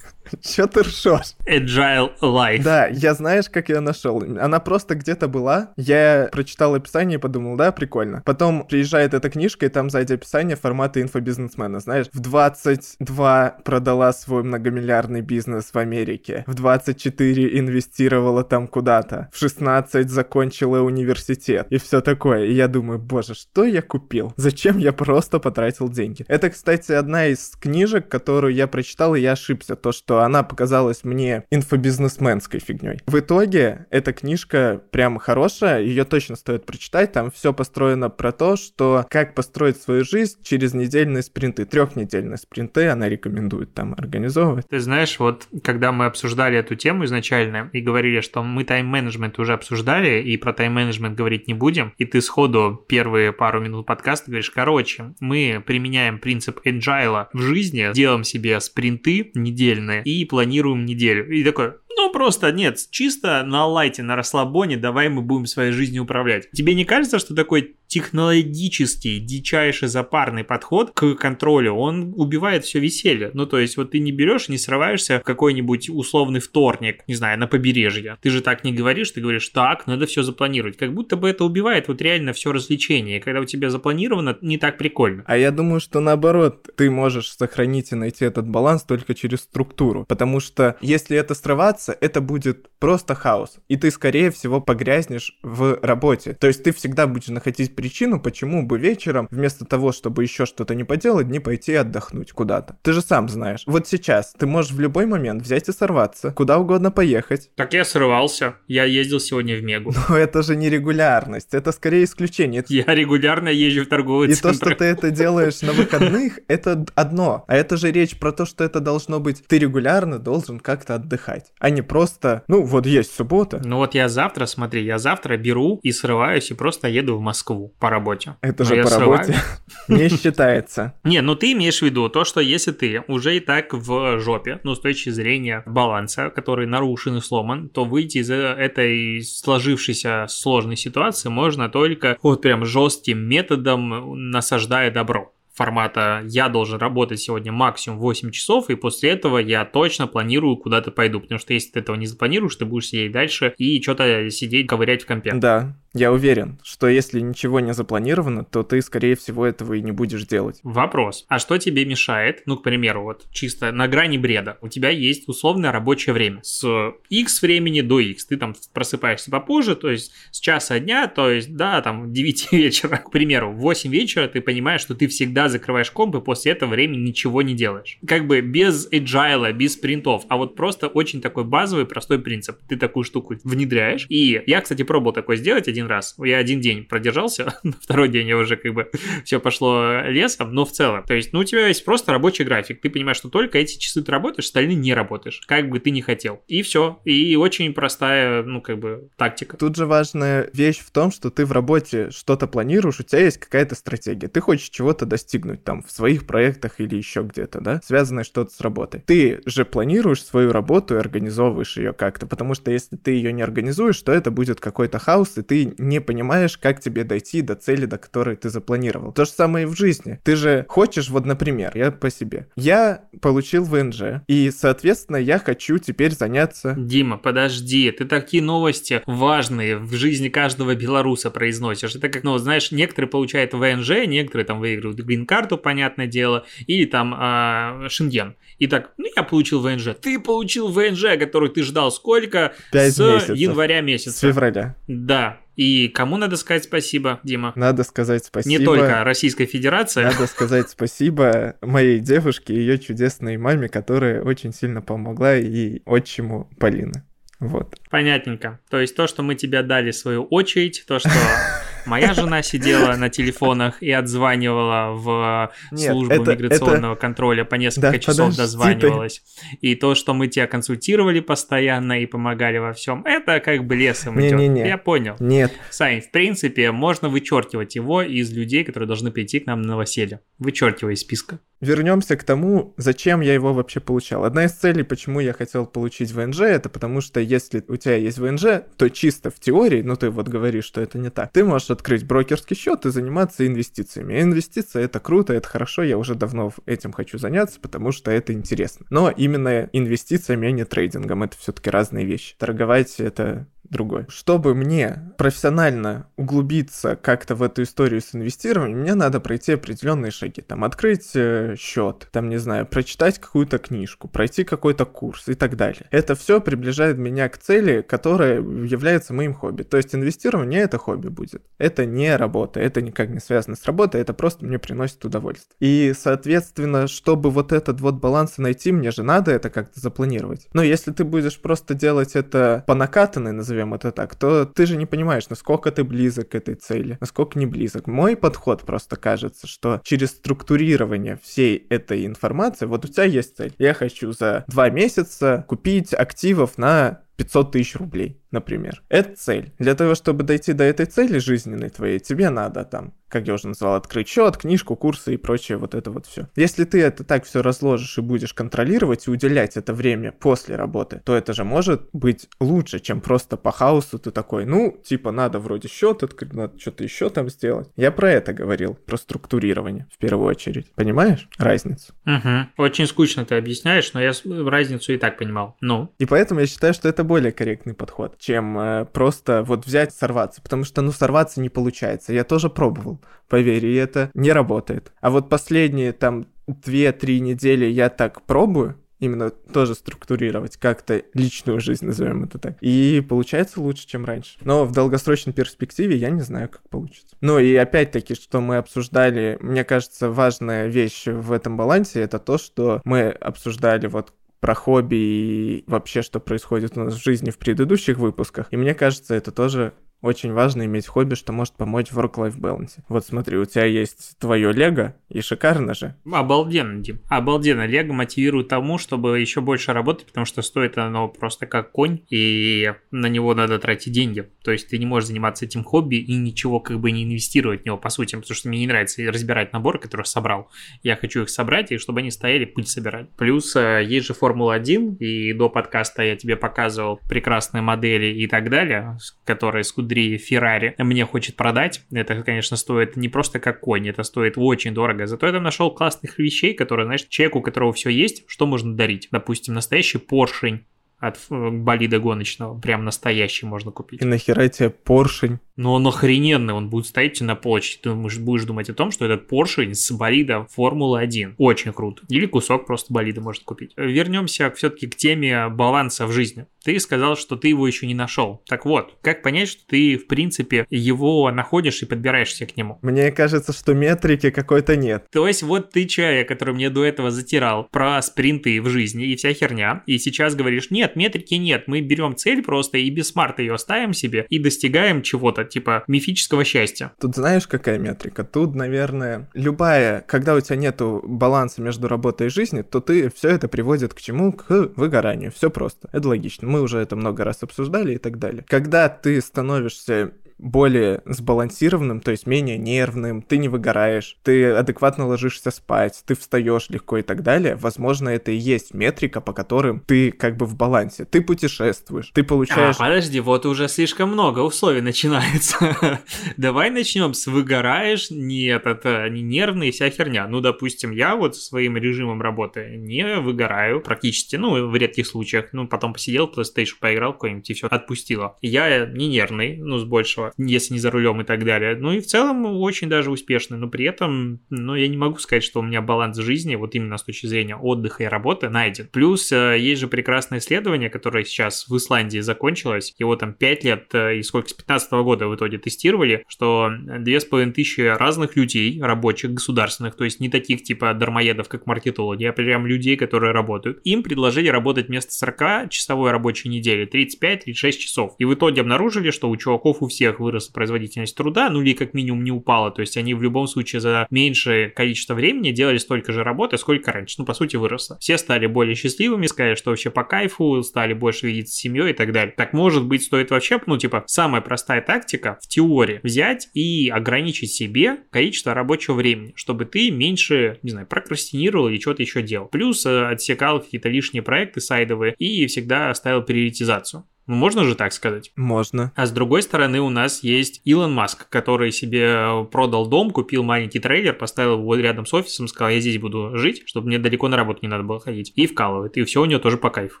Че 0.40 0.66
ты 0.66 0.82
ржешь? 0.82 1.34
Agile 1.46 2.12
Life. 2.20 2.62
Да, 2.62 2.86
я 2.86 3.14
знаешь, 3.14 3.48
как 3.48 3.68
я 3.68 3.80
нашел? 3.80 4.22
Она 4.22 4.60
просто 4.60 4.94
где-то 4.94 5.28
была. 5.28 5.72
Я 5.76 6.28
прочитал 6.32 6.74
описание 6.74 7.18
и 7.18 7.20
подумал, 7.20 7.56
да, 7.56 7.72
прикольно. 7.72 8.22
Потом 8.24 8.66
приезжает 8.66 9.14
эта 9.14 9.30
книжка, 9.30 9.66
и 9.66 9.68
там 9.68 9.90
сзади 9.90 10.14
описание 10.14 10.56
формата 10.56 11.00
инфобизнесмена. 11.00 11.80
Знаешь, 11.80 12.06
в 12.12 12.20
22 12.20 13.56
продала 13.64 14.12
свой 14.12 14.42
многомиллиардный 14.42 15.20
бизнес 15.20 15.70
в 15.72 15.78
Америке. 15.78 16.44
В 16.46 16.54
24 16.54 17.58
инвестировала 17.58 18.44
там 18.44 18.66
куда-то. 18.68 19.28
В 19.32 19.38
16 19.38 20.10
закончила 20.10 20.80
университет. 20.80 21.66
И 21.70 21.78
все 21.78 22.00
такое. 22.00 22.44
И 22.44 22.52
я 22.52 22.68
думаю, 22.68 22.98
боже, 22.98 23.34
что 23.34 23.64
я 23.64 23.82
купил? 23.82 24.32
Зачем 24.36 24.78
я 24.78 24.92
просто 24.92 25.38
потратил 25.38 25.88
деньги? 25.88 26.24
Это, 26.28 26.50
кстати, 26.50 26.92
одна 26.92 27.26
из 27.26 27.52
книжек, 27.60 28.08
которую 28.08 28.54
я 28.54 28.66
прочитал, 28.66 29.14
и 29.14 29.20
я 29.20 29.32
ошибся. 29.32 29.76
То, 29.76 29.92
что 29.92 30.13
она 30.20 30.42
показалась 30.42 31.04
мне 31.04 31.44
инфобизнесменской 31.50 32.60
фигней. 32.60 33.00
В 33.06 33.18
итоге 33.18 33.86
эта 33.90 34.12
книжка 34.12 34.80
прям 34.90 35.18
хорошая, 35.18 35.82
ее 35.82 36.04
точно 36.04 36.36
стоит 36.36 36.66
прочитать. 36.66 37.12
Там 37.12 37.30
все 37.30 37.52
построено 37.52 38.10
про 38.10 38.32
то, 38.32 38.56
что 38.56 39.06
как 39.10 39.34
построить 39.34 39.76
свою 39.76 40.04
жизнь 40.04 40.38
через 40.42 40.74
недельные 40.74 41.22
спринты, 41.22 41.64
трехнедельные 41.64 42.38
спринты 42.38 42.88
она 42.88 43.08
рекомендует 43.08 43.74
там 43.74 43.94
организовывать. 43.96 44.68
Ты 44.68 44.80
знаешь, 44.80 45.18
вот 45.18 45.48
когда 45.62 45.92
мы 45.92 46.06
обсуждали 46.06 46.58
эту 46.58 46.74
тему 46.74 47.04
изначально 47.04 47.70
и 47.72 47.80
говорили, 47.80 48.20
что 48.20 48.42
мы 48.42 48.64
тайм-менеджмент 48.64 49.38
уже 49.38 49.52
обсуждали 49.52 50.22
и 50.22 50.36
про 50.36 50.52
тайм-менеджмент 50.52 51.16
говорить 51.16 51.48
не 51.48 51.54
будем, 51.54 51.92
и 51.98 52.04
ты 52.04 52.20
сходу 52.20 52.84
первые 52.88 53.32
пару 53.32 53.60
минут 53.60 53.86
подкаста 53.86 54.30
говоришь, 54.30 54.50
короче, 54.50 55.14
мы 55.20 55.62
применяем 55.64 56.18
принцип 56.18 56.60
agile 56.64 57.26
в 57.32 57.40
жизни, 57.40 57.92
делаем 57.92 58.24
себе 58.24 58.60
спринты 58.60 59.30
недельные, 59.34 60.02
и 60.04 60.24
планируем 60.24 60.84
неделю. 60.84 61.30
И 61.30 61.42
такой, 61.44 61.74
ну, 61.96 62.12
просто 62.12 62.50
нет, 62.52 62.78
чисто 62.90 63.42
на 63.44 63.66
лайте, 63.66 64.02
на 64.02 64.16
расслабоне, 64.16 64.76
давай 64.76 65.08
мы 65.08 65.22
будем 65.22 65.46
своей 65.46 65.72
жизнью 65.72 66.04
управлять. 66.04 66.50
Тебе 66.52 66.74
не 66.74 66.84
кажется, 66.84 67.18
что 67.18 67.34
такой 67.34 67.76
технологический, 67.94 69.20
дичайший 69.20 69.86
запарный 69.86 70.42
подход 70.42 70.90
к 70.90 71.14
контролю, 71.14 71.74
он 71.74 72.12
убивает 72.16 72.64
все 72.64 72.80
веселье. 72.80 73.30
Ну, 73.34 73.46
то 73.46 73.56
есть, 73.60 73.76
вот 73.76 73.92
ты 73.92 74.00
не 74.00 74.10
берешь, 74.10 74.48
не 74.48 74.58
срываешься 74.58 75.20
в 75.20 75.22
какой-нибудь 75.22 75.90
условный 75.90 76.40
вторник, 76.40 77.04
не 77.06 77.14
знаю, 77.14 77.38
на 77.38 77.46
побережье. 77.46 78.16
Ты 78.20 78.30
же 78.30 78.40
так 78.40 78.64
не 78.64 78.72
говоришь, 78.72 79.12
ты 79.12 79.20
говоришь, 79.20 79.48
так, 79.50 79.86
надо 79.86 80.06
все 80.06 80.24
запланировать. 80.24 80.76
Как 80.76 80.92
будто 80.92 81.16
бы 81.16 81.28
это 81.28 81.44
убивает 81.44 81.86
вот 81.86 82.02
реально 82.02 82.32
все 82.32 82.50
развлечение. 82.50 83.20
Когда 83.20 83.40
у 83.40 83.44
тебя 83.44 83.70
запланировано, 83.70 84.38
не 84.40 84.58
так 84.58 84.76
прикольно. 84.76 85.22
А 85.28 85.36
я 85.36 85.52
думаю, 85.52 85.78
что 85.78 86.00
наоборот, 86.00 86.68
ты 86.74 86.90
можешь 86.90 87.30
сохранить 87.30 87.92
и 87.92 87.94
найти 87.94 88.24
этот 88.24 88.48
баланс 88.48 88.82
только 88.82 89.14
через 89.14 89.42
структуру. 89.42 90.04
Потому 90.08 90.40
что 90.40 90.76
если 90.80 91.16
это 91.16 91.36
срываться, 91.36 91.96
это 92.00 92.20
будет 92.20 92.70
просто 92.80 93.14
хаос. 93.14 93.58
И 93.68 93.76
ты, 93.76 93.92
скорее 93.92 94.32
всего, 94.32 94.60
погрязнешь 94.60 95.38
в 95.44 95.78
работе. 95.80 96.32
То 96.32 96.48
есть 96.48 96.64
ты 96.64 96.72
всегда 96.72 97.06
будешь 97.06 97.28
находить 97.28 97.76
причину, 97.84 98.18
почему 98.18 98.66
бы 98.66 98.78
вечером, 98.78 99.28
вместо 99.30 99.66
того, 99.66 99.92
чтобы 99.92 100.22
еще 100.22 100.46
что-то 100.46 100.74
не 100.74 100.84
поделать, 100.84 101.26
не 101.26 101.38
пойти 101.38 101.74
отдохнуть 101.74 102.32
куда-то. 102.32 102.78
Ты 102.80 102.94
же 102.94 103.02
сам 103.02 103.28
знаешь. 103.28 103.64
Вот 103.66 103.86
сейчас 103.86 104.32
ты 104.38 104.46
можешь 104.46 104.72
в 104.72 104.80
любой 104.80 105.04
момент 105.04 105.42
взять 105.42 105.68
и 105.68 105.72
сорваться, 105.72 106.30
куда 106.30 106.58
угодно 106.58 106.90
поехать. 106.90 107.50
Так 107.56 107.74
я 107.74 107.84
срывался. 107.84 108.54
Я 108.68 108.84
ездил 108.84 109.20
сегодня 109.20 109.56
в 109.56 109.62
Мегу. 109.62 109.92
Но 110.08 110.16
это 110.16 110.42
же 110.42 110.56
не 110.56 110.70
регулярность, 110.70 111.52
это 111.52 111.72
скорее 111.72 112.04
исключение. 112.04 112.64
Я 112.68 112.86
регулярно 112.86 113.50
езжу 113.50 113.84
в 113.84 113.88
торговый 113.88 114.30
и 114.30 114.34
центр. 114.34 114.48
И 114.48 114.58
то, 114.60 114.66
что 114.66 114.74
ты 114.76 114.84
это 114.86 115.10
делаешь 115.10 115.60
на 115.60 115.72
выходных, 115.72 116.38
это 116.48 116.86
одно. 116.94 117.44
А 117.48 117.54
это 117.54 117.76
же 117.76 117.92
речь 117.92 118.18
про 118.18 118.32
то, 118.32 118.46
что 118.46 118.64
это 118.64 118.80
должно 118.80 119.20
быть, 119.20 119.46
ты 119.46 119.58
регулярно 119.58 120.18
должен 120.18 120.58
как-то 120.58 120.94
отдыхать, 120.94 121.52
а 121.58 121.68
не 121.68 121.82
просто, 121.82 122.44
ну 122.48 122.62
вот 122.62 122.86
есть 122.86 123.14
суббота. 123.14 123.60
Ну 123.62 123.76
вот 123.76 123.94
я 123.94 124.08
завтра, 124.08 124.46
смотри, 124.46 124.86
я 124.86 124.98
завтра 124.98 125.36
беру 125.36 125.80
и 125.82 125.92
срываюсь 125.92 126.50
и 126.50 126.54
просто 126.54 126.88
еду 126.88 127.18
в 127.18 127.20
Москву 127.20 127.63
по 127.78 127.90
работе. 127.90 128.36
Это 128.40 128.64
же 128.64 128.82
по 128.82 128.90
работе 128.90 129.36
не 129.88 130.08
считается. 130.08 130.94
Не, 131.04 131.20
ну 131.20 131.34
ты 131.34 131.52
имеешь 131.52 131.78
в 131.78 131.82
виду 131.82 132.08
то, 132.08 132.24
что 132.24 132.40
если 132.40 132.72
ты 132.72 133.02
уже 133.08 133.36
и 133.36 133.40
так 133.40 133.72
в 133.72 134.18
жопе, 134.18 134.60
ну 134.64 134.74
с 134.74 134.80
точки 134.80 135.10
зрения 135.10 135.62
баланса, 135.66 136.30
который 136.30 136.66
нарушен 136.66 137.16
и 137.16 137.20
сломан, 137.20 137.68
то 137.68 137.84
выйти 137.84 138.18
из 138.18 138.30
этой 138.30 139.22
сложившейся 139.22 140.26
сложной 140.28 140.76
ситуации 140.76 141.28
можно 141.28 141.68
только 141.68 142.18
вот 142.22 142.42
прям 142.42 142.64
жестким 142.64 143.18
методом 143.18 144.30
насаждая 144.30 144.90
добро 144.90 145.34
формата 145.54 146.22
«я 146.26 146.48
должен 146.48 146.78
работать 146.78 147.20
сегодня 147.20 147.52
максимум 147.52 147.98
8 148.00 148.30
часов, 148.32 148.70
и 148.70 148.74
после 148.74 149.10
этого 149.10 149.38
я 149.38 149.64
точно 149.64 150.06
планирую 150.06 150.56
куда-то 150.56 150.90
пойду». 150.90 151.20
Потому 151.20 151.38
что 151.38 151.54
если 151.54 151.70
ты 151.70 151.80
этого 151.80 151.96
не 151.96 152.06
запланируешь, 152.06 152.56
ты 152.56 152.64
будешь 152.64 152.88
сидеть 152.88 153.12
дальше 153.12 153.54
и 153.56 153.80
что-то 153.80 154.28
сидеть, 154.30 154.66
ковырять 154.66 155.04
в 155.04 155.06
компе. 155.06 155.32
Да, 155.34 155.76
Я 155.94 156.12
уверен, 156.12 156.58
что 156.64 156.88
если 156.88 157.20
ничего 157.20 157.60
не 157.60 157.72
запланировано, 157.72 158.44
то 158.44 158.64
ты, 158.64 158.82
скорее 158.82 159.14
всего, 159.14 159.46
этого 159.46 159.74
и 159.74 159.80
не 159.80 159.92
будешь 159.92 160.26
делать. 160.26 160.58
Вопрос. 160.64 161.24
А 161.28 161.38
что 161.38 161.56
тебе 161.56 161.84
мешает? 161.84 162.42
Ну, 162.46 162.56
к 162.56 162.64
примеру, 162.64 163.04
вот 163.04 163.26
чисто 163.30 163.70
на 163.70 163.86
грани 163.86 164.18
бреда. 164.18 164.58
У 164.60 164.66
тебя 164.66 164.90
есть 164.90 165.28
условное 165.28 165.70
рабочее 165.70 166.12
время. 166.12 166.40
С 166.42 166.66
X 167.10 167.42
времени 167.42 167.80
до 167.80 168.00
X. 168.00 168.26
Ты 168.26 168.36
там 168.36 168.56
просыпаешься 168.72 169.30
попозже, 169.30 169.76
то 169.76 169.88
есть 169.88 170.12
с 170.32 170.40
часа 170.40 170.80
дня, 170.80 171.06
то 171.06 171.30
есть, 171.30 171.54
да, 171.54 171.80
там 171.80 172.12
9 172.12 172.50
вечера. 172.50 172.96
К 172.96 173.12
примеру, 173.12 173.52
в 173.52 173.60
8 173.60 173.88
вечера 173.88 174.26
ты 174.26 174.40
понимаешь, 174.40 174.80
что 174.80 174.96
ты 174.96 175.06
всегда 175.06 175.48
закрываешь 175.48 175.92
комп 175.92 176.16
и 176.16 176.20
после 176.20 176.52
этого 176.52 176.70
времени 176.70 177.02
ничего 177.02 177.40
не 177.42 177.54
делаешь. 177.54 177.98
Как 178.04 178.26
бы 178.26 178.40
без 178.40 178.90
agile, 178.90 179.52
без 179.52 179.76
принтов, 179.76 180.24
а 180.28 180.36
вот 180.36 180.56
просто 180.56 180.88
очень 180.88 181.20
такой 181.20 181.44
базовый, 181.44 181.86
простой 181.86 182.18
принцип. 182.18 182.58
Ты 182.68 182.76
такую 182.76 183.04
штуку 183.04 183.36
внедряешь. 183.44 184.06
И 184.08 184.42
я, 184.44 184.60
кстати, 184.60 184.82
пробовал 184.82 185.12
такое 185.12 185.36
сделать 185.36 185.68
один 185.68 185.83
раз. 185.86 186.14
Я 186.18 186.38
один 186.38 186.60
день 186.60 186.84
продержался, 186.84 187.58
на 187.62 187.72
второй 187.72 188.08
день 188.08 188.28
я 188.28 188.36
уже 188.36 188.56
как 188.56 188.74
бы 188.74 188.90
все 189.24 189.40
пошло 189.40 190.00
лесом, 190.06 190.54
но 190.54 190.64
в 190.64 190.72
целом. 190.72 191.04
То 191.04 191.14
есть, 191.14 191.32
ну, 191.32 191.40
у 191.40 191.44
тебя 191.44 191.66
есть 191.66 191.84
просто 191.84 192.12
рабочий 192.12 192.44
график. 192.44 192.80
Ты 192.80 192.90
понимаешь, 192.90 193.16
что 193.16 193.28
только 193.28 193.58
эти 193.58 193.78
часы 193.78 194.02
ты 194.02 194.10
работаешь, 194.10 194.46
остальные 194.46 194.76
не 194.76 194.94
работаешь, 194.94 195.40
как 195.46 195.68
бы 195.68 195.80
ты 195.80 195.90
не 195.90 196.02
хотел. 196.02 196.42
И 196.48 196.62
все. 196.62 197.00
И 197.04 197.36
очень 197.36 197.72
простая, 197.72 198.42
ну, 198.42 198.60
как 198.60 198.78
бы, 198.78 199.08
тактика. 199.16 199.56
Тут 199.56 199.76
же 199.76 199.86
важная 199.86 200.50
вещь 200.52 200.78
в 200.78 200.90
том, 200.90 201.10
что 201.10 201.30
ты 201.30 201.46
в 201.46 201.52
работе 201.52 202.10
что-то 202.10 202.46
планируешь, 202.46 203.00
у 203.00 203.02
тебя 203.02 203.22
есть 203.22 203.38
какая-то 203.38 203.74
стратегия. 203.74 204.28
Ты 204.28 204.40
хочешь 204.40 204.68
чего-то 204.68 205.06
достигнуть 205.06 205.64
там 205.64 205.82
в 205.82 205.90
своих 205.90 206.26
проектах 206.26 206.80
или 206.80 206.96
еще 206.96 207.22
где-то, 207.22 207.60
да, 207.60 207.80
связанное 207.84 208.24
что-то 208.24 208.52
с 208.52 208.60
работой. 208.60 209.00
Ты 209.00 209.40
же 209.46 209.64
планируешь 209.64 210.24
свою 210.24 210.52
работу 210.52 210.94
и 210.94 210.98
организовываешь 210.98 211.76
ее 211.76 211.92
как-то, 211.92 212.26
потому 212.26 212.54
что 212.54 212.70
если 212.70 212.96
ты 212.96 213.12
ее 213.12 213.32
не 213.32 213.42
организуешь, 213.42 214.00
то 214.02 214.12
это 214.12 214.30
будет 214.30 214.60
какой-то 214.60 214.98
хаос, 214.98 215.36
и 215.36 215.42
ты 215.42 215.73
не 215.78 216.00
понимаешь, 216.00 216.58
как 216.58 216.80
тебе 216.80 217.04
дойти 217.04 217.42
до 217.42 217.54
цели, 217.54 217.86
до 217.86 217.98
которой 217.98 218.36
ты 218.36 218.48
запланировал. 218.48 219.12
То 219.12 219.24
же 219.24 219.30
самое 219.30 219.64
и 219.64 219.68
в 219.68 219.76
жизни. 219.76 220.20
Ты 220.24 220.36
же 220.36 220.66
хочешь, 220.68 221.08
вот, 221.08 221.26
например, 221.26 221.72
я 221.74 221.90
по 221.90 222.10
себе. 222.10 222.48
Я 222.56 223.04
получил 223.20 223.64
ВНЖ, 223.64 224.22
и, 224.26 224.50
соответственно, 224.50 225.16
я 225.16 225.38
хочу 225.38 225.78
теперь 225.78 226.12
заняться... 226.12 226.74
Дима, 226.76 227.18
подожди, 227.18 227.90
ты 227.90 228.04
такие 228.04 228.42
новости 228.42 229.02
важные 229.06 229.78
в 229.78 229.92
жизни 229.94 230.28
каждого 230.28 230.74
белоруса 230.74 231.30
произносишь. 231.30 231.94
Это 231.94 232.08
как, 232.08 232.24
ну, 232.24 232.36
знаешь, 232.38 232.70
некоторые 232.70 233.08
получают 233.10 233.52
ВНЖ, 233.54 234.06
некоторые 234.06 234.46
там 234.46 234.60
выигрывают 234.60 235.00
грин-карту, 235.00 235.58
понятное 235.58 236.06
дело, 236.06 236.44
или 236.66 236.84
там 236.84 237.14
э, 237.14 237.88
Шенген. 237.88 238.36
И 238.58 238.66
так, 238.66 238.92
ну, 238.96 239.06
я 239.16 239.22
получил 239.22 239.60
ВНЖ. 239.60 239.88
Ты 240.00 240.18
получил 240.18 240.68
ВНЖ, 240.68 241.18
который 241.18 241.48
ты 241.50 241.62
ждал 241.62 241.90
сколько? 241.90 242.52
Пять 242.72 242.94
С 242.94 242.98
месяцев. 242.98 243.36
января 243.36 243.80
месяца. 243.80 244.18
С 244.18 244.20
февраля. 244.20 244.76
Да. 244.86 245.38
И 245.56 245.88
кому 245.88 246.16
надо 246.16 246.36
сказать 246.36 246.64
спасибо, 246.64 247.20
Дима? 247.22 247.52
Надо 247.54 247.84
сказать 247.84 248.24
спасибо. 248.24 248.58
Не 248.58 248.64
только 248.64 249.04
Российской 249.04 249.46
Федерации. 249.46 250.02
Надо 250.02 250.26
сказать 250.26 250.70
спасибо 250.70 251.56
моей 251.60 252.00
девушке 252.00 252.54
и 252.54 252.58
ее 252.58 252.78
чудесной 252.78 253.36
маме, 253.36 253.68
которая 253.68 254.22
очень 254.22 254.52
сильно 254.52 254.82
помогла, 254.82 255.36
и 255.36 255.80
отчиму 255.84 256.50
Полины. 256.58 257.04
Вот. 257.40 257.76
Понятненько. 257.90 258.60
То 258.70 258.80
есть 258.80 258.96
то, 258.96 259.06
что 259.06 259.22
мы 259.22 259.34
тебе 259.34 259.62
дали 259.62 259.90
свою 259.90 260.24
очередь, 260.24 260.84
то, 260.86 260.98
что 260.98 261.10
моя 261.86 262.14
жена 262.14 262.42
сидела 262.42 262.94
на 262.96 263.08
телефонах 263.10 263.82
и 263.82 263.90
отзванивала 263.90 264.92
в 264.94 265.52
Нет, 265.72 265.90
службу 265.90 266.12
это- 266.14 266.32
миграционного 266.32 266.92
это- 266.92 267.00
контроля 267.00 267.44
по 267.44 267.54
несколько 267.56 267.92
Да, 267.92 267.98
часов 267.98 268.30
подожди 268.30 268.36
ты. 268.36 268.42
дозванивалась. 268.42 269.22
И 269.60 269.74
то, 269.74 269.94
что 269.94 270.14
мы 270.14 270.28
тебя 270.28 270.46
консультировали 270.46 271.20
постоянно 271.20 272.00
и 272.02 272.06
помогали 272.06 272.58
во 272.58 272.72
всем, 272.72 273.04
это 273.04 273.40
как 273.40 273.64
бы 273.66 273.76
лесом 273.76 274.20
идет. 274.20 274.32
Не-не-не. 274.38 274.66
Я 274.66 274.78
понял. 274.78 275.16
Нет, 275.20 275.52
Сань, 275.70 276.00
в 276.00 276.10
принципе, 276.10 276.70
можно 276.72 277.08
вычеркивать 277.08 277.74
его 277.74 278.02
из 278.02 278.32
людей, 278.32 278.64
которые 278.64 278.86
должны 278.86 279.10
прийти 279.10 279.40
к 279.40 279.46
нам 279.46 279.62
на 279.62 279.68
новоселье. 279.68 280.20
Вычеркивай 280.38 280.94
из 280.94 281.00
списка. 281.00 281.38
Вернемся 281.64 282.16
к 282.16 282.24
тому, 282.24 282.74
зачем 282.76 283.20
я 283.20 283.34
его 283.34 283.52
вообще 283.52 283.80
получал. 283.80 284.24
Одна 284.24 284.44
из 284.44 284.52
целей, 284.52 284.82
почему 284.82 285.20
я 285.20 285.32
хотел 285.32 285.66
получить 285.66 286.12
ВНЖ, 286.12 286.42
это 286.42 286.68
потому 286.68 287.00
что 287.00 287.20
если 287.20 287.64
у 287.66 287.76
тебя 287.76 287.96
есть 287.96 288.18
ВНЖ, 288.18 288.62
то 288.76 288.88
чисто 288.88 289.30
в 289.30 289.40
теории, 289.40 289.82
ну 289.82 289.96
ты 289.96 290.10
вот 290.10 290.28
говоришь, 290.28 290.64
что 290.64 290.80
это 290.80 290.98
не 290.98 291.10
так, 291.10 291.32
ты 291.32 291.44
можешь 291.44 291.70
открыть 291.70 292.06
брокерский 292.06 292.56
счет 292.56 292.86
и 292.86 292.90
заниматься 292.90 293.46
инвестициями. 293.46 294.20
Инвестиции 294.20 294.82
это 294.82 295.00
круто, 295.00 295.32
это 295.32 295.48
хорошо, 295.48 295.82
я 295.82 295.98
уже 295.98 296.14
давно 296.14 296.52
этим 296.66 296.92
хочу 296.92 297.18
заняться, 297.18 297.58
потому 297.60 297.92
что 297.92 298.10
это 298.10 298.32
интересно. 298.32 298.86
Но 298.90 299.10
именно 299.10 299.68
инвестициями, 299.72 300.48
а 300.48 300.50
не 300.50 300.64
трейдингом, 300.64 301.22
это 301.22 301.36
все-таки 301.38 301.70
разные 301.70 302.04
вещи. 302.04 302.36
Торговать 302.38 303.00
это 303.00 303.46
другой. 303.70 304.06
Чтобы 304.08 304.54
мне 304.54 305.12
профессионально 305.16 306.06
углубиться 306.16 306.96
как-то 306.96 307.34
в 307.34 307.42
эту 307.42 307.62
историю 307.62 308.00
с 308.00 308.14
инвестированием, 308.14 308.80
мне 308.80 308.94
надо 308.94 309.20
пройти 309.20 309.52
определенные 309.52 310.10
шаги. 310.10 310.42
Там 310.42 310.64
открыть 310.64 311.10
э, 311.14 311.56
счет, 311.58 312.08
там, 312.12 312.28
не 312.28 312.36
знаю, 312.36 312.66
прочитать 312.66 313.18
какую-то 313.18 313.58
книжку, 313.58 314.08
пройти 314.08 314.44
какой-то 314.44 314.84
курс 314.84 315.28
и 315.28 315.34
так 315.34 315.56
далее. 315.56 315.86
Это 315.90 316.14
все 316.14 316.40
приближает 316.40 316.98
меня 316.98 317.28
к 317.28 317.38
цели, 317.38 317.82
которая 317.82 318.40
является 318.40 319.14
моим 319.14 319.34
хобби. 319.34 319.62
То 319.62 319.76
есть 319.76 319.94
инвестирование 319.94 320.62
это 320.62 320.78
хобби 320.78 321.08
будет. 321.08 321.42
Это 321.58 321.86
не 321.86 322.14
работа, 322.16 322.60
это 322.60 322.82
никак 322.82 323.10
не 323.10 323.20
связано 323.20 323.56
с 323.56 323.64
работой, 323.64 324.00
это 324.00 324.14
просто 324.14 324.44
мне 324.44 324.58
приносит 324.58 325.04
удовольствие. 325.04 325.54
И, 325.60 325.94
соответственно, 325.98 326.86
чтобы 326.86 327.30
вот 327.30 327.52
этот 327.52 327.80
вот 327.80 327.94
баланс 327.94 328.38
найти, 328.38 328.72
мне 328.72 328.90
же 328.90 329.02
надо 329.02 329.30
это 329.30 329.50
как-то 329.50 329.80
запланировать. 329.80 330.48
Но 330.52 330.62
если 330.62 330.92
ты 330.92 331.04
будешь 331.04 331.40
просто 331.40 331.74
делать 331.74 332.14
это 332.14 332.64
по 332.66 332.74
накатанной, 332.74 333.32
назовем 333.32 333.53
это 333.74 333.92
так, 333.92 334.14
то 334.14 334.44
ты 334.44 334.66
же 334.66 334.76
не 334.76 334.86
понимаешь, 334.86 335.28
насколько 335.28 335.70
ты 335.70 335.84
близок 335.84 336.30
к 336.30 336.34
этой 336.34 336.54
цели, 336.54 336.98
насколько 337.00 337.38
не 337.38 337.46
близок. 337.46 337.86
Мой 337.86 338.16
подход 338.16 338.62
просто 338.62 338.96
кажется, 338.96 339.46
что 339.46 339.80
через 339.84 340.10
структурирование 340.10 341.18
всей 341.22 341.66
этой 341.70 342.06
информации, 342.06 342.66
вот 342.66 342.84
у 342.84 342.88
тебя 342.88 343.04
есть 343.04 343.36
цель. 343.36 343.54
Я 343.58 343.74
хочу 343.74 344.12
за 344.12 344.44
два 344.48 344.70
месяца 344.70 345.44
купить 345.48 345.94
активов 345.94 346.58
на 346.58 347.04
500 347.16 347.52
тысяч 347.52 347.76
рублей, 347.76 348.20
например. 348.30 348.82
Это 348.88 349.16
цель. 349.16 349.52
Для 349.58 349.74
того, 349.74 349.94
чтобы 349.94 350.24
дойти 350.24 350.52
до 350.52 350.64
этой 350.64 350.86
цели 350.86 351.18
жизненной 351.18 351.70
твоей, 351.70 352.00
тебе 352.00 352.30
надо 352.30 352.64
там, 352.64 352.94
как 353.08 353.28
я 353.28 353.34
уже 353.34 353.46
назвал, 353.46 353.76
открыть 353.76 354.08
счет, 354.08 354.36
книжку, 354.36 354.74
курсы 354.74 355.14
и 355.14 355.16
прочее 355.16 355.58
вот 355.58 355.74
это 355.74 355.92
вот 355.92 356.06
все. 356.06 356.28
Если 356.34 356.64
ты 356.64 356.82
это 356.82 357.04
так 357.04 357.24
все 357.24 357.42
разложишь 357.42 357.96
и 357.98 358.00
будешь 358.00 358.34
контролировать 358.34 359.06
и 359.06 359.10
уделять 359.10 359.56
это 359.56 359.72
время 359.72 360.10
после 360.10 360.56
работы, 360.56 361.00
то 361.04 361.14
это 361.14 361.32
же 361.32 361.44
может 361.44 361.88
быть 361.92 362.28
лучше, 362.40 362.80
чем 362.80 363.00
просто 363.00 363.36
по 363.36 363.52
хаосу 363.52 363.98
ты 364.00 364.10
такой, 364.10 364.46
ну, 364.46 364.76
типа, 364.84 365.12
надо 365.12 365.38
вроде 365.38 365.68
счет 365.68 366.02
открыть, 366.02 366.32
надо 366.32 366.58
что-то 366.58 366.82
еще 366.82 367.08
там 367.10 367.28
сделать. 367.28 367.70
Я 367.76 367.92
про 367.92 368.10
это 368.10 368.32
говорил, 368.32 368.74
про 368.74 368.96
структурирование 368.96 369.86
в 369.92 369.98
первую 369.98 370.28
очередь. 370.28 370.72
Понимаешь 370.74 371.28
разницу? 371.38 371.94
Угу. 372.06 372.64
Очень 372.64 372.88
скучно 372.88 373.24
ты 373.24 373.36
объясняешь, 373.36 373.92
но 373.92 374.02
я 374.02 374.12
разницу 374.24 374.92
и 374.92 374.98
так 374.98 375.18
понимал. 375.18 375.56
Ну, 375.60 375.92
И 375.98 376.06
поэтому 376.06 376.40
я 376.40 376.46
считаю, 376.46 376.74
что 376.74 376.88
это 376.88 377.03
более 377.04 377.32
корректный 377.32 377.74
подход, 377.74 378.18
чем 378.18 378.58
э, 378.58 378.84
просто 378.86 379.42
вот 379.42 379.66
взять 379.66 379.94
сорваться. 379.94 380.42
Потому 380.42 380.64
что, 380.64 380.82
ну, 380.82 380.92
сорваться 380.92 381.40
не 381.40 381.48
получается. 381.48 382.12
Я 382.12 382.24
тоже 382.24 382.50
пробовал, 382.50 383.00
поверь, 383.28 383.66
и 383.66 383.74
это 383.74 384.10
не 384.14 384.32
работает. 384.32 384.92
А 385.00 385.10
вот 385.10 385.28
последние 385.28 385.92
там 385.92 386.26
2-3 386.48 387.20
недели 387.20 387.66
я 387.66 387.88
так 387.88 388.22
пробую, 388.22 388.76
именно 389.04 389.30
тоже 389.30 389.74
структурировать 389.74 390.56
как-то 390.56 391.02
личную 391.14 391.60
жизнь, 391.60 391.86
назовем 391.86 392.24
это 392.24 392.38
так. 392.38 392.56
И 392.60 393.04
получается 393.06 393.60
лучше, 393.60 393.86
чем 393.86 394.04
раньше. 394.04 394.38
Но 394.42 394.64
в 394.64 394.72
долгосрочной 394.72 395.32
перспективе 395.32 395.96
я 395.96 396.10
не 396.10 396.22
знаю, 396.22 396.48
как 396.48 396.68
получится. 396.68 397.16
Ну 397.20 397.38
и 397.38 397.54
опять-таки, 397.54 398.14
что 398.14 398.40
мы 398.40 398.56
обсуждали, 398.56 399.36
мне 399.40 399.64
кажется, 399.64 400.10
важная 400.10 400.66
вещь 400.66 401.06
в 401.06 401.32
этом 401.32 401.56
балансе, 401.56 402.00
это 402.00 402.18
то, 402.18 402.38
что 402.38 402.80
мы 402.84 403.08
обсуждали 403.08 403.86
вот 403.86 404.12
про 404.44 404.54
хобби 404.54 404.96
и 404.96 405.64
вообще, 405.66 406.02
что 406.02 406.20
происходит 406.20 406.76
у 406.76 406.80
нас 406.84 406.96
в 406.96 407.02
жизни 407.02 407.30
в 407.30 407.38
предыдущих 407.38 407.96
выпусках. 407.96 408.48
И 408.50 408.58
мне 408.58 408.74
кажется, 408.74 409.14
это 409.14 409.32
тоже 409.32 409.72
очень 410.04 410.32
важно 410.32 410.64
иметь 410.66 410.86
хобби, 410.86 411.14
что 411.14 411.32
может 411.32 411.54
помочь 411.54 411.90
в 411.90 411.98
work-life 411.98 412.38
balance. 412.38 412.72
Вот 412.88 413.04
смотри, 413.06 413.36
у 413.38 413.44
тебя 413.44 413.64
есть 413.64 414.16
твое 414.18 414.52
лего, 414.52 414.94
и 415.08 415.20
шикарно 415.20 415.74
же. 415.74 415.94
Обалденно, 416.10 416.80
Дим. 416.82 417.00
Обалденно. 417.08 417.66
Лего 417.66 417.92
мотивирует 417.92 418.48
тому, 418.48 418.78
чтобы 418.78 419.18
еще 419.20 419.40
больше 419.40 419.72
работать, 419.72 420.06
потому 420.06 420.26
что 420.26 420.42
стоит 420.42 420.76
оно 420.78 421.08
просто 421.08 421.46
как 421.46 421.72
конь, 421.72 422.00
и 422.10 422.72
на 422.90 423.06
него 423.06 423.34
надо 423.34 423.58
тратить 423.58 423.92
деньги. 423.92 424.28
То 424.42 424.52
есть 424.52 424.68
ты 424.68 424.78
не 424.78 424.86
можешь 424.86 425.08
заниматься 425.08 425.44
этим 425.44 425.64
хобби 425.64 425.96
и 425.96 426.14
ничего 426.14 426.60
как 426.60 426.78
бы 426.80 426.90
не 426.90 427.04
инвестировать 427.04 427.62
в 427.62 427.64
него, 427.66 427.76
по 427.78 427.88
сути, 427.88 428.14
потому 428.16 428.34
что 428.34 428.48
мне 428.48 428.60
не 428.60 428.66
нравится 428.66 429.02
разбирать 429.10 429.52
наборы, 429.52 429.78
которые 429.78 430.04
собрал. 430.04 430.50
Я 430.82 430.96
хочу 430.96 431.22
их 431.22 431.30
собрать, 431.30 431.72
и 431.72 431.78
чтобы 431.78 432.00
они 432.00 432.10
стояли, 432.10 432.44
пыль 432.44 432.66
собирать. 432.66 433.08
Плюс 433.16 433.54
э, 433.56 433.82
есть 433.84 434.06
же 434.06 434.14
Формула-1, 434.14 434.96
и 434.98 435.32
до 435.32 435.48
подкаста 435.48 436.02
я 436.02 436.16
тебе 436.16 436.36
показывал 436.36 437.00
прекрасные 437.08 437.62
модели 437.62 438.06
и 438.06 438.26
так 438.26 438.50
далее, 438.50 438.98
с- 439.00 439.12
которые 439.24 439.64
Скудри 439.94 440.16
Феррари 440.16 440.74
мне 440.78 441.04
хочет 441.04 441.36
продать. 441.36 441.82
Это, 441.92 442.20
конечно, 442.22 442.56
стоит 442.56 442.96
не 442.96 443.08
просто 443.08 443.38
как 443.38 443.60
конь, 443.60 443.88
это 443.88 444.02
стоит 444.02 444.34
очень 444.36 444.74
дорого. 444.74 445.06
Зато 445.06 445.26
я 445.26 445.32
там 445.32 445.44
нашел 445.44 445.70
классных 445.70 446.18
вещей, 446.18 446.52
которые, 446.54 446.86
знаешь, 446.86 447.06
человеку, 447.08 447.38
у 447.38 447.42
которого 447.42 447.72
все 447.72 447.90
есть, 447.90 448.24
что 448.26 448.46
можно 448.46 448.74
дарить. 448.74 449.08
Допустим, 449.12 449.54
настоящий 449.54 449.98
поршень, 449.98 450.66
от 451.06 451.18
э, 451.30 451.50
болида 451.50 451.98
гоночного. 451.98 452.58
Прям 452.58 452.84
настоящий 452.84 453.46
можно 453.46 453.70
купить. 453.70 454.02
И 454.02 454.04
нахера 454.04 454.48
тебе 454.48 454.70
поршень? 454.70 455.38
Но 455.56 455.74
он 455.74 455.86
охрененный, 455.86 456.52
он 456.52 456.68
будет 456.68 456.86
стоять 456.86 457.20
на 457.20 457.36
полочке. 457.36 457.78
Ты 457.82 457.92
будешь 457.92 458.44
думать 458.44 458.70
о 458.70 458.74
том, 458.74 458.90
что 458.90 459.04
этот 459.04 459.28
поршень 459.28 459.74
с 459.74 459.90
болида 459.92 460.46
Формулы-1. 460.50 461.34
Очень 461.38 461.72
круто. 461.72 462.02
Или 462.08 462.26
кусок 462.26 462.66
просто 462.66 462.92
болида 462.92 463.20
может 463.20 463.44
купить. 463.44 463.72
Вернемся 463.76 464.50
все-таки 464.50 464.86
к 464.86 464.96
теме 464.96 465.48
баланса 465.48 466.06
в 466.06 466.12
жизни. 466.12 466.46
Ты 466.64 466.80
сказал, 466.80 467.16
что 467.16 467.36
ты 467.36 467.48
его 467.48 467.66
еще 467.66 467.86
не 467.86 467.94
нашел. 467.94 468.42
Так 468.48 468.64
вот, 468.64 468.96
как 469.02 469.22
понять, 469.22 469.50
что 469.50 469.66
ты, 469.66 469.98
в 469.98 470.06
принципе, 470.06 470.66
его 470.70 471.30
находишь 471.30 471.82
и 471.82 471.86
подбираешься 471.86 472.46
к 472.46 472.56
нему? 472.56 472.78
Мне 472.82 473.12
кажется, 473.12 473.52
что 473.52 473.74
метрики 473.74 474.30
какой-то 474.30 474.74
нет. 474.74 475.06
То 475.12 475.28
есть 475.28 475.42
вот 475.42 475.70
ты 475.70 475.84
человек, 475.84 476.26
который 476.26 476.54
мне 476.54 476.70
до 476.70 476.84
этого 476.84 477.10
затирал 477.10 477.68
про 477.70 478.00
спринты 478.00 478.60
в 478.62 478.68
жизни 478.70 479.04
и 479.06 479.16
вся 479.16 479.32
херня, 479.34 479.82
и 479.86 479.98
сейчас 479.98 480.34
говоришь, 480.34 480.70
нет, 480.70 480.93
метрики 480.96 481.34
нет, 481.34 481.64
мы 481.66 481.80
берем 481.80 482.16
цель 482.16 482.42
просто 482.42 482.78
и 482.78 482.90
без 482.90 483.08
смарта 483.08 483.42
ее 483.42 483.58
ставим 483.58 483.92
себе 483.92 484.26
и 484.28 484.38
достигаем 484.38 485.02
чего-то, 485.02 485.44
типа 485.44 485.84
мифического 485.86 486.44
счастья. 486.44 486.92
Тут 487.00 487.14
знаешь, 487.14 487.46
какая 487.46 487.78
метрика? 487.78 488.24
Тут, 488.24 488.54
наверное, 488.54 489.28
любая, 489.34 490.00
когда 490.06 490.34
у 490.34 490.40
тебя 490.40 490.56
нету 490.56 491.02
баланса 491.04 491.62
между 491.62 491.88
работой 491.88 492.28
и 492.28 492.30
жизнью, 492.30 492.64
то 492.64 492.80
ты 492.80 493.10
все 493.10 493.30
это 493.30 493.48
приводит 493.48 493.94
к 493.94 494.00
чему? 494.00 494.32
К 494.32 494.72
выгоранию. 494.76 495.32
Все 495.32 495.50
просто. 495.50 495.88
Это 495.92 496.08
логично 496.08 496.48
мы 496.48 496.60
уже 496.60 496.78
это 496.78 496.96
много 496.96 497.24
раз 497.24 497.42
обсуждали 497.42 497.94
и 497.94 497.98
так 497.98 498.18
далее. 498.18 498.44
Когда 498.48 498.88
ты 498.88 499.20
становишься 499.20 500.12
более 500.38 501.02
сбалансированным, 501.04 502.00
то 502.00 502.10
есть 502.10 502.26
менее 502.26 502.58
нервным, 502.58 503.22
ты 503.22 503.38
не 503.38 503.48
выгораешь, 503.48 504.16
ты 504.22 504.50
адекватно 504.50 505.06
ложишься 505.06 505.50
спать, 505.50 506.02
ты 506.06 506.14
встаешь 506.14 506.68
легко 506.70 506.98
и 506.98 507.02
так 507.02 507.22
далее, 507.22 507.56
возможно, 507.56 508.08
это 508.08 508.30
и 508.30 508.36
есть 508.36 508.74
метрика, 508.74 509.20
по 509.20 509.32
которым 509.32 509.80
ты 509.80 510.10
как 510.10 510.36
бы 510.36 510.46
в 510.46 510.56
балансе. 510.56 511.04
Ты 511.04 511.20
путешествуешь, 511.20 512.10
ты 512.12 512.22
получаешь... 512.22 512.76
А, 512.78 512.84
подожди, 512.84 513.20
вот 513.20 513.46
уже 513.46 513.68
слишком 513.68 514.10
много 514.10 514.40
условий 514.40 514.80
начинается. 514.80 515.76
Давай 516.36 516.70
начнем 516.70 517.14
с 517.14 517.26
выгораешь, 517.26 518.10
нет, 518.10 518.66
это 518.66 519.08
не 519.08 519.22
нервный, 519.22 519.70
вся 519.70 519.90
херня. 519.90 520.26
Ну, 520.26 520.40
допустим, 520.40 520.90
я 520.90 521.16
вот 521.16 521.36
своим 521.36 521.76
режимом 521.76 522.20
работы 522.22 522.76
не 522.76 523.16
выгораю 523.16 523.80
практически, 523.80 524.36
ну, 524.36 524.68
в 524.68 524.76
редких 524.76 525.06
случаях. 525.06 525.46
Ну, 525.52 525.68
потом 525.68 525.92
посидел, 525.92 526.30
PlayStation 526.34 526.74
поиграл 526.80 527.12
какой-нибудь 527.12 527.50
и 527.50 527.54
все 527.54 527.66
отпустило. 527.66 528.36
Я 528.42 528.86
не 528.86 529.08
нервный, 529.08 529.56
ну, 529.56 529.78
с 529.78 529.84
большего 529.84 530.23
этого, 530.24 530.48
если 530.48 530.74
не 530.74 530.80
за 530.80 530.90
рулем 530.90 531.20
и 531.20 531.24
так 531.24 531.44
далее. 531.44 531.76
Ну 531.76 531.92
и 531.92 532.00
в 532.00 532.06
целом 532.06 532.44
очень 532.44 532.88
даже 532.88 533.10
успешный, 533.10 533.58
но 533.58 533.68
при 533.68 533.84
этом, 533.84 534.40
ну, 534.50 534.74
я 534.74 534.88
не 534.88 534.96
могу 534.96 535.18
сказать, 535.18 535.44
что 535.44 535.60
у 535.60 535.62
меня 535.62 535.82
баланс 535.82 536.16
жизни, 536.18 536.54
вот 536.54 536.74
именно 536.74 536.96
с 536.96 537.02
точки 537.02 537.26
зрения 537.26 537.56
отдыха 537.56 538.04
и 538.04 538.06
работы, 538.06 538.48
найден. 538.48 538.88
Плюс 538.92 539.30
э, 539.32 539.58
есть 539.58 539.80
же 539.80 539.88
прекрасное 539.88 540.38
исследование, 540.38 540.90
которое 540.90 541.24
сейчас 541.24 541.68
в 541.68 541.76
Исландии 541.76 542.20
закончилось, 542.20 542.94
его 542.98 543.16
там 543.16 543.34
5 543.34 543.64
лет 543.64 543.94
э, 543.94 544.18
и 544.18 544.22
сколько, 544.22 544.48
с 544.48 544.52
15 544.52 544.92
года 544.92 545.28
в 545.28 545.34
итоге 545.34 545.58
тестировали, 545.58 546.24
что 546.28 546.70
2500 546.70 547.98
разных 547.98 548.36
людей, 548.36 548.80
рабочих, 548.80 549.32
государственных, 549.32 549.96
то 549.96 550.04
есть 550.04 550.20
не 550.20 550.28
таких 550.28 550.62
типа 550.62 550.94
дармоедов, 550.94 551.48
как 551.48 551.66
маркетологи, 551.66 552.24
а 552.24 552.32
прям 552.32 552.66
людей, 552.66 552.96
которые 552.96 553.32
работают, 553.32 553.80
им 553.84 554.02
предложили 554.02 554.48
работать 554.48 554.88
вместо 554.88 555.12
40-часовой 555.26 556.10
рабочей 556.10 556.48
недели 556.48 556.88
35-36 556.88 557.72
часов. 557.72 558.14
И 558.18 558.24
в 558.24 558.34
итоге 558.34 558.60
обнаружили, 558.60 559.10
что 559.10 559.28
у 559.28 559.36
чуваков 559.36 559.82
у 559.82 559.88
всех 559.88 560.13
всех 560.14 560.20
выросла 560.20 560.52
производительность 560.52 561.16
труда, 561.16 561.50
ну 561.50 561.62
или 561.62 561.72
как 561.74 561.94
минимум 561.94 562.24
не 562.24 562.30
упала, 562.30 562.70
то 562.70 562.80
есть 562.80 562.96
они 562.96 563.14
в 563.14 563.22
любом 563.22 563.46
случае 563.46 563.80
за 563.80 564.06
меньшее 564.10 564.70
количество 564.70 565.14
времени 565.14 565.50
делали 565.50 565.78
столько 565.78 566.12
же 566.12 566.22
работы, 566.22 566.56
сколько 566.58 566.92
раньше, 566.92 567.16
ну 567.18 567.24
по 567.24 567.34
сути 567.34 567.56
выросло. 567.56 567.98
Все 568.00 568.18
стали 568.18 568.46
более 568.46 568.74
счастливыми, 568.74 569.26
сказали, 569.26 569.54
что 569.54 569.70
вообще 569.70 569.90
по 569.90 570.04
кайфу, 570.04 570.62
стали 570.62 570.92
больше 570.92 571.26
видеться 571.26 571.54
с 571.54 571.58
семьей 571.58 571.90
и 571.90 571.92
так 571.92 572.12
далее. 572.12 572.34
Так 572.36 572.52
может 572.52 572.84
быть 572.84 573.02
стоит 573.02 573.30
вообще, 573.30 573.60
ну 573.66 573.76
типа 573.76 574.04
самая 574.06 574.40
простая 574.40 574.80
тактика 574.80 575.38
в 575.42 575.48
теории 575.48 576.00
взять 576.02 576.48
и 576.54 576.88
ограничить 576.88 577.52
себе 577.52 577.98
количество 578.10 578.54
рабочего 578.54 578.94
времени, 578.94 579.32
чтобы 579.36 579.64
ты 579.64 579.90
меньше, 579.90 580.58
не 580.62 580.70
знаю, 580.70 580.86
прокрастинировал 580.86 581.68
или 581.68 581.80
что-то 581.80 582.02
еще 582.02 582.22
делал. 582.22 582.48
Плюс 582.48 582.86
э, 582.86 583.06
отсекал 583.06 583.60
какие-то 583.60 583.88
лишние 583.88 584.22
проекты 584.22 584.60
сайдовые 584.60 585.14
и 585.18 585.46
всегда 585.46 585.92
ставил 585.94 586.22
приоритизацию. 586.22 587.04
Ну, 587.26 587.36
можно 587.36 587.64
же 587.64 587.74
так 587.74 587.92
сказать? 587.92 588.32
Можно. 588.36 588.92
А 588.96 589.06
с 589.06 589.10
другой 589.10 589.42
стороны 589.42 589.80
у 589.80 589.88
нас 589.88 590.22
есть 590.22 590.60
Илон 590.64 590.92
Маск, 590.92 591.28
который 591.28 591.72
себе 591.72 592.44
продал 592.50 592.86
дом, 592.86 593.10
купил 593.10 593.42
маленький 593.42 593.78
трейлер, 593.78 594.14
поставил 594.14 594.60
его 594.60 594.74
рядом 594.76 595.06
с 595.06 595.14
офисом, 595.14 595.48
сказал, 595.48 595.70
я 595.70 595.80
здесь 595.80 595.98
буду 595.98 596.36
жить, 596.36 596.62
чтобы 596.66 596.88
мне 596.88 596.98
далеко 596.98 597.28
на 597.28 597.36
работу 597.36 597.60
не 597.62 597.68
надо 597.68 597.84
было 597.84 598.00
ходить. 598.00 598.32
И 598.34 598.46
вкалывает. 598.46 598.96
И 598.96 599.04
все 599.04 599.22
у 599.22 599.24
него 599.24 599.40
тоже 599.40 599.56
по 599.56 599.70
кайфу. 599.70 600.00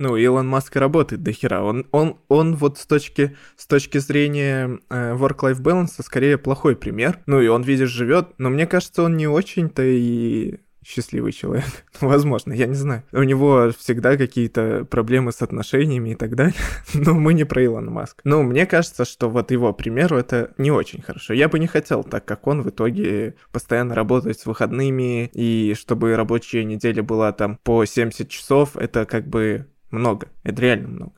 Ну, 0.00 0.16
Илон 0.16 0.48
Маск 0.48 0.74
работает 0.76 1.22
до 1.22 1.30
хера. 1.32 1.62
Он, 1.62 1.86
он, 1.90 2.16
он 2.28 2.56
вот 2.56 2.78
с 2.78 2.86
точки, 2.86 3.36
с 3.56 3.66
точки 3.66 3.98
зрения 3.98 4.80
э, 4.88 5.14
work-life 5.14 5.60
balance 5.60 6.02
скорее 6.02 6.38
плохой 6.38 6.74
пример. 6.74 7.18
Ну, 7.26 7.38
и 7.38 7.48
он, 7.48 7.62
видишь, 7.62 7.90
живет, 7.90 8.30
но 8.38 8.48
мне 8.48 8.66
кажется, 8.66 9.02
он 9.02 9.18
не 9.18 9.28
очень-то 9.28 9.82
и 9.82 10.60
счастливый 10.84 11.32
человек. 11.32 11.84
Возможно, 12.00 12.52
я 12.52 12.66
не 12.66 12.74
знаю. 12.74 13.02
У 13.12 13.22
него 13.22 13.70
всегда 13.78 14.16
какие-то 14.16 14.84
проблемы 14.84 15.32
с 15.32 15.42
отношениями 15.42 16.10
и 16.10 16.14
так 16.14 16.34
далее. 16.34 16.54
Но 16.94 17.14
мы 17.14 17.34
не 17.34 17.44
про 17.44 17.64
Илона 17.64 17.90
Маск. 17.90 18.20
Но 18.24 18.42
мне 18.42 18.66
кажется, 18.66 19.04
что 19.04 19.28
вот 19.28 19.50
его 19.50 19.72
примеру 19.72 20.16
это 20.16 20.52
не 20.58 20.70
очень 20.70 21.02
хорошо. 21.02 21.34
Я 21.34 21.48
бы 21.48 21.58
не 21.58 21.66
хотел, 21.66 22.04
так 22.04 22.24
как 22.24 22.46
он 22.46 22.62
в 22.62 22.70
итоге 22.70 23.34
постоянно 23.52 23.94
работает 23.94 24.38
с 24.38 24.46
выходными, 24.46 25.30
и 25.32 25.74
чтобы 25.78 26.16
рабочая 26.16 26.64
неделя 26.64 27.02
была 27.02 27.32
там 27.32 27.58
по 27.62 27.84
70 27.84 28.28
часов, 28.28 28.76
это 28.76 29.04
как 29.06 29.26
бы 29.26 29.66
много. 29.90 30.28
Это 30.42 30.62
реально 30.62 30.88
много. 30.88 31.12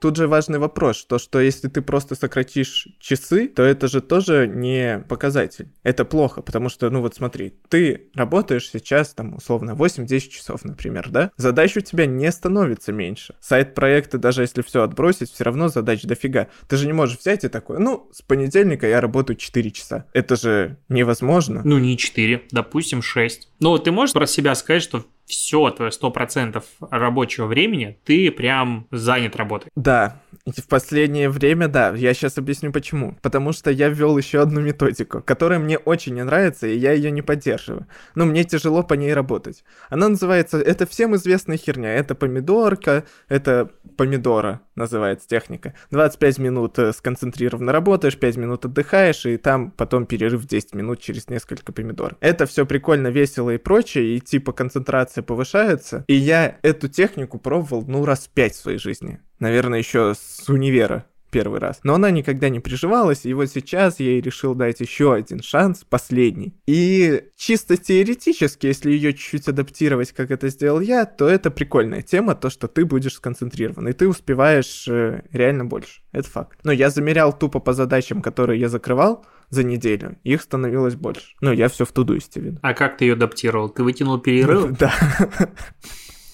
Тут 0.00 0.16
же 0.16 0.28
важный 0.28 0.58
вопрос, 0.58 1.04
то 1.04 1.18
что 1.18 1.40
если 1.40 1.68
ты 1.68 1.82
просто 1.82 2.14
сократишь 2.14 2.88
часы, 2.98 3.48
то 3.48 3.62
это 3.62 3.86
же 3.86 4.00
тоже 4.00 4.48
не 4.48 5.04
показатель. 5.08 5.68
Это 5.82 6.06
плохо, 6.06 6.40
потому 6.40 6.70
что, 6.70 6.88
ну 6.88 7.02
вот 7.02 7.14
смотри, 7.14 7.52
ты 7.68 8.08
работаешь 8.14 8.70
сейчас 8.70 9.12
там 9.12 9.34
условно 9.34 9.72
8-10 9.72 10.20
часов, 10.28 10.64
например, 10.64 11.10
да? 11.10 11.30
Задач 11.36 11.76
у 11.76 11.80
тебя 11.80 12.06
не 12.06 12.32
становится 12.32 12.92
меньше. 12.92 13.34
Сайт 13.40 13.74
проекта, 13.74 14.16
даже 14.16 14.40
если 14.40 14.62
все 14.62 14.82
отбросить, 14.82 15.30
все 15.30 15.44
равно 15.44 15.68
задач 15.68 16.02
дофига. 16.02 16.48
Ты 16.66 16.78
же 16.78 16.86
не 16.86 16.94
можешь 16.94 17.18
взять 17.18 17.44
и 17.44 17.48
такой, 17.48 17.78
ну, 17.78 18.08
с 18.10 18.22
понедельника 18.22 18.86
я 18.86 19.02
работаю 19.02 19.36
4 19.36 19.70
часа. 19.70 20.06
Это 20.14 20.36
же 20.36 20.78
невозможно. 20.88 21.60
Ну, 21.62 21.78
не 21.78 21.98
4, 21.98 22.44
допустим, 22.50 23.02
6. 23.02 23.49
Ну, 23.60 23.78
ты 23.78 23.92
можешь 23.92 24.14
про 24.14 24.26
себя 24.26 24.54
сказать, 24.54 24.82
что 24.82 25.04
все 25.26 25.70
твое 25.70 25.92
100% 25.92 26.62
рабочего 26.90 27.46
времени 27.46 27.98
ты 28.04 28.30
прям 28.32 28.88
занят 28.90 29.36
работой. 29.36 29.70
Да, 29.76 30.20
в 30.46 30.66
последнее 30.66 31.28
время, 31.28 31.68
да, 31.68 31.94
я 31.94 32.14
сейчас 32.14 32.38
объясню 32.38 32.72
почему. 32.72 33.16
Потому 33.22 33.52
что 33.52 33.70
я 33.70 33.88
ввел 33.88 34.16
еще 34.18 34.40
одну 34.40 34.60
методику, 34.60 35.22
которая 35.22 35.58
мне 35.58 35.78
очень 35.78 36.14
не 36.14 36.24
нравится, 36.24 36.66
и 36.66 36.76
я 36.76 36.92
ее 36.92 37.10
не 37.10 37.22
поддерживаю. 37.22 37.86
Но 38.14 38.26
мне 38.26 38.44
тяжело 38.44 38.82
по 38.82 38.94
ней 38.94 39.14
работать. 39.14 39.64
Она 39.88 40.08
называется, 40.08 40.58
это 40.58 40.86
всем 40.86 41.14
известная 41.16 41.56
херня, 41.56 41.94
это 41.94 42.14
помидорка, 42.14 43.04
это 43.28 43.70
помидора 43.96 44.62
называется 44.74 45.28
техника. 45.28 45.74
25 45.90 46.38
минут 46.38 46.78
э, 46.78 46.92
сконцентрированно 46.92 47.70
работаешь, 47.70 48.16
5 48.16 48.36
минут 48.36 48.64
отдыхаешь, 48.64 49.26
и 49.26 49.36
там 49.36 49.70
потом 49.70 50.06
перерыв 50.06 50.46
10 50.46 50.74
минут 50.74 51.00
через 51.00 51.28
несколько 51.28 51.72
помидор. 51.72 52.16
Это 52.20 52.46
все 52.46 52.64
прикольно, 52.64 53.08
весело 53.08 53.49
и 53.52 53.58
прочее, 53.58 54.16
и 54.16 54.20
типа 54.20 54.52
концентрация 54.52 55.22
повышается. 55.22 56.04
И 56.08 56.14
я 56.14 56.58
эту 56.62 56.88
технику 56.88 57.38
пробовал, 57.38 57.84
ну, 57.86 58.04
раз 58.04 58.28
5 58.32 58.52
в 58.52 58.56
своей 58.56 58.78
жизни. 58.78 59.20
Наверное, 59.38 59.78
еще 59.78 60.14
с 60.14 60.48
универа 60.48 61.06
первый 61.30 61.60
раз. 61.60 61.80
Но 61.82 61.94
она 61.94 62.10
никогда 62.10 62.48
не 62.48 62.60
приживалась, 62.60 63.24
и 63.24 63.34
вот 63.34 63.46
сейчас 63.46 64.00
я 64.00 64.10
ей 64.10 64.20
решил 64.20 64.54
дать 64.54 64.80
еще 64.80 65.14
один 65.14 65.42
шанс, 65.42 65.84
последний. 65.88 66.54
И 66.66 67.24
чисто 67.36 67.76
теоретически, 67.76 68.66
если 68.66 68.90
ее 68.90 69.12
чуть-чуть 69.12 69.48
адаптировать, 69.48 70.12
как 70.12 70.30
это 70.30 70.48
сделал 70.48 70.80
я, 70.80 71.04
то 71.06 71.28
это 71.28 71.50
прикольная 71.50 72.02
тема, 72.02 72.34
то, 72.34 72.50
что 72.50 72.68
ты 72.68 72.84
будешь 72.84 73.14
сконцентрирован, 73.14 73.88
и 73.88 73.92
ты 73.92 74.08
успеваешь 74.08 74.86
э, 74.88 75.22
реально 75.32 75.64
больше. 75.64 76.02
Это 76.12 76.28
факт. 76.28 76.58
Но 76.64 76.72
я 76.72 76.90
замерял 76.90 77.36
тупо 77.36 77.60
по 77.60 77.72
задачам, 77.72 78.22
которые 78.22 78.60
я 78.60 78.68
закрывал, 78.68 79.24
за 79.50 79.64
неделю. 79.64 80.16
Их 80.22 80.42
становилось 80.42 80.94
больше. 80.94 81.34
Ну, 81.40 81.52
я 81.52 81.68
все 81.68 81.84
в 81.84 81.92
тудуисте 81.92 82.40
видно. 82.40 82.60
А 82.62 82.72
как 82.72 82.96
ты 82.96 83.04
ее 83.04 83.14
адаптировал? 83.14 83.68
Ты 83.68 83.82
вытянул 83.82 84.18
перерыв? 84.18 84.70
Да. 84.78 84.92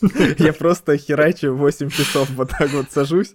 Я 0.38 0.52
просто 0.52 0.96
херачу 0.96 1.54
8 1.54 1.90
часов 1.90 2.30
вот 2.30 2.50
так 2.50 2.70
вот 2.70 2.90
сажусь 2.90 3.32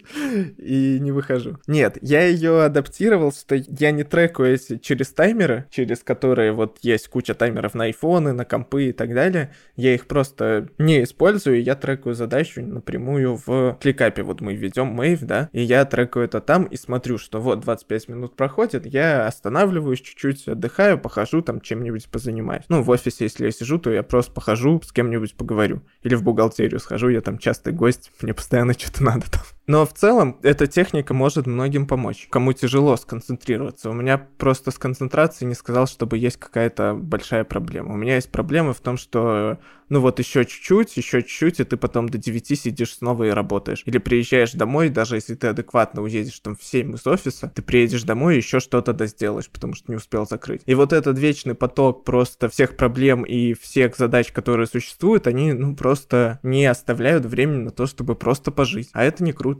и 0.58 0.98
не 1.00 1.12
выхожу. 1.12 1.58
Нет, 1.66 1.98
я 2.00 2.26
ее 2.26 2.62
адаптировал, 2.62 3.32
что 3.32 3.54
я 3.56 3.90
не 3.90 4.04
трекаю 4.04 4.58
через 4.80 5.12
таймеры, 5.12 5.66
через 5.70 6.00
которые 6.00 6.52
вот 6.52 6.78
есть 6.82 7.08
куча 7.08 7.34
таймеров 7.34 7.74
на 7.74 7.84
айфоны, 7.84 8.32
на 8.32 8.44
компы 8.44 8.88
и 8.88 8.92
так 8.92 9.14
далее. 9.14 9.54
Я 9.76 9.94
их 9.94 10.06
просто 10.06 10.68
не 10.78 11.02
использую, 11.02 11.62
я 11.62 11.74
трекаю 11.74 12.14
задачу 12.14 12.62
напрямую 12.62 13.40
в 13.44 13.78
кликапе. 13.80 14.22
Вот 14.22 14.40
мы 14.40 14.54
ведем 14.54 14.98
Mave, 15.00 15.24
да, 15.24 15.48
и 15.52 15.62
я 15.62 15.84
трекаю 15.84 16.26
это 16.26 16.40
там 16.40 16.64
и 16.64 16.76
смотрю, 16.76 17.18
что 17.18 17.40
вот 17.40 17.60
25 17.60 18.08
минут 18.08 18.36
проходит, 18.36 18.86
я 18.86 19.26
останавливаюсь 19.26 20.00
чуть-чуть, 20.00 20.48
отдыхаю, 20.48 20.98
похожу 20.98 21.42
там 21.42 21.60
чем-нибудь 21.60 22.08
позанимаюсь. 22.08 22.64
Ну, 22.68 22.82
в 22.82 22.90
офисе, 22.90 23.24
если 23.24 23.46
я 23.46 23.50
сижу, 23.50 23.78
то 23.78 23.90
я 23.90 24.02
просто 24.02 24.32
похожу, 24.32 24.80
с 24.82 24.92
кем-нибудь 24.92 25.34
поговорю. 25.34 25.82
Или 26.02 26.14
в 26.14 26.22
бухгалтерию 26.52 26.80
схожу, 26.80 27.08
я 27.08 27.20
там 27.20 27.38
частый 27.38 27.72
гость, 27.72 28.10
мне 28.20 28.34
постоянно 28.34 28.74
что-то 28.74 29.02
надо 29.02 29.30
там. 29.30 29.42
Но 29.66 29.86
в 29.86 29.92
целом 29.92 30.38
эта 30.42 30.66
техника 30.66 31.14
может 31.14 31.46
многим 31.46 31.86
помочь. 31.86 32.26
Кому 32.30 32.52
тяжело 32.52 32.96
сконцентрироваться. 32.96 33.90
У 33.90 33.92
меня 33.92 34.18
просто 34.18 34.70
с 34.70 34.78
концентрацией 34.78 35.48
не 35.48 35.54
сказал, 35.54 35.86
чтобы 35.86 36.18
есть 36.18 36.36
какая-то 36.36 36.94
большая 36.94 37.44
проблема. 37.44 37.92
У 37.92 37.96
меня 37.96 38.16
есть 38.16 38.30
проблема 38.30 38.72
в 38.72 38.80
том, 38.80 38.96
что 38.96 39.58
ну 39.92 40.00
вот 40.00 40.18
еще 40.18 40.46
чуть-чуть, 40.46 40.96
еще 40.96 41.20
чуть-чуть, 41.20 41.60
и 41.60 41.64
ты 41.64 41.76
потом 41.76 42.08
до 42.08 42.16
9 42.16 42.58
сидишь 42.58 42.94
снова 42.94 43.24
и 43.24 43.28
работаешь. 43.28 43.82
Или 43.84 43.98
приезжаешь 43.98 44.52
домой, 44.52 44.88
даже 44.88 45.16
если 45.16 45.34
ты 45.34 45.48
адекватно 45.48 46.00
уедешь 46.00 46.40
там 46.40 46.56
в 46.56 46.64
7 46.64 46.94
из 46.94 47.06
офиса, 47.06 47.52
ты 47.54 47.60
приедешь 47.60 48.02
домой 48.04 48.34
и 48.34 48.36
еще 48.38 48.58
что-то 48.58 48.94
досделаешь, 48.94 49.50
потому 49.50 49.74
что 49.74 49.92
не 49.92 49.96
успел 49.96 50.26
закрыть. 50.26 50.62
И 50.64 50.74
вот 50.74 50.94
этот 50.94 51.18
вечный 51.18 51.54
поток 51.54 52.04
просто 52.04 52.48
всех 52.48 52.78
проблем 52.78 53.24
и 53.24 53.52
всех 53.52 53.94
задач, 53.98 54.32
которые 54.32 54.66
существуют, 54.66 55.26
они 55.26 55.52
ну 55.52 55.76
просто 55.76 56.40
не 56.42 56.64
оставляют 56.64 57.26
времени 57.26 57.64
на 57.64 57.70
то, 57.70 57.86
чтобы 57.86 58.14
просто 58.14 58.50
пожить. 58.50 58.88
А 58.94 59.04
это 59.04 59.22
не 59.22 59.32
круто. 59.32 59.51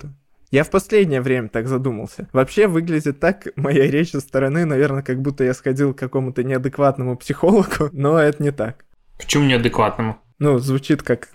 Я 0.50 0.64
в 0.64 0.70
последнее 0.70 1.22
время 1.22 1.48
так 1.48 1.66
задумался. 1.66 2.28
Вообще 2.32 2.66
выглядит 2.66 3.20
так 3.20 3.48
моя 3.56 3.90
речь 3.90 4.10
со 4.10 4.20
стороны, 4.20 4.66
наверное, 4.66 5.02
как 5.02 5.22
будто 5.22 5.44
я 5.44 5.54
сходил 5.54 5.94
к 5.94 5.98
какому-то 5.98 6.44
неадекватному 6.44 7.16
психологу, 7.16 7.88
но 7.92 8.18
это 8.18 8.42
не 8.42 8.50
так. 8.50 8.84
Почему 9.18 9.44
неадекватному? 9.46 10.18
Ну, 10.38 10.58
звучит 10.58 11.02
как 11.02 11.28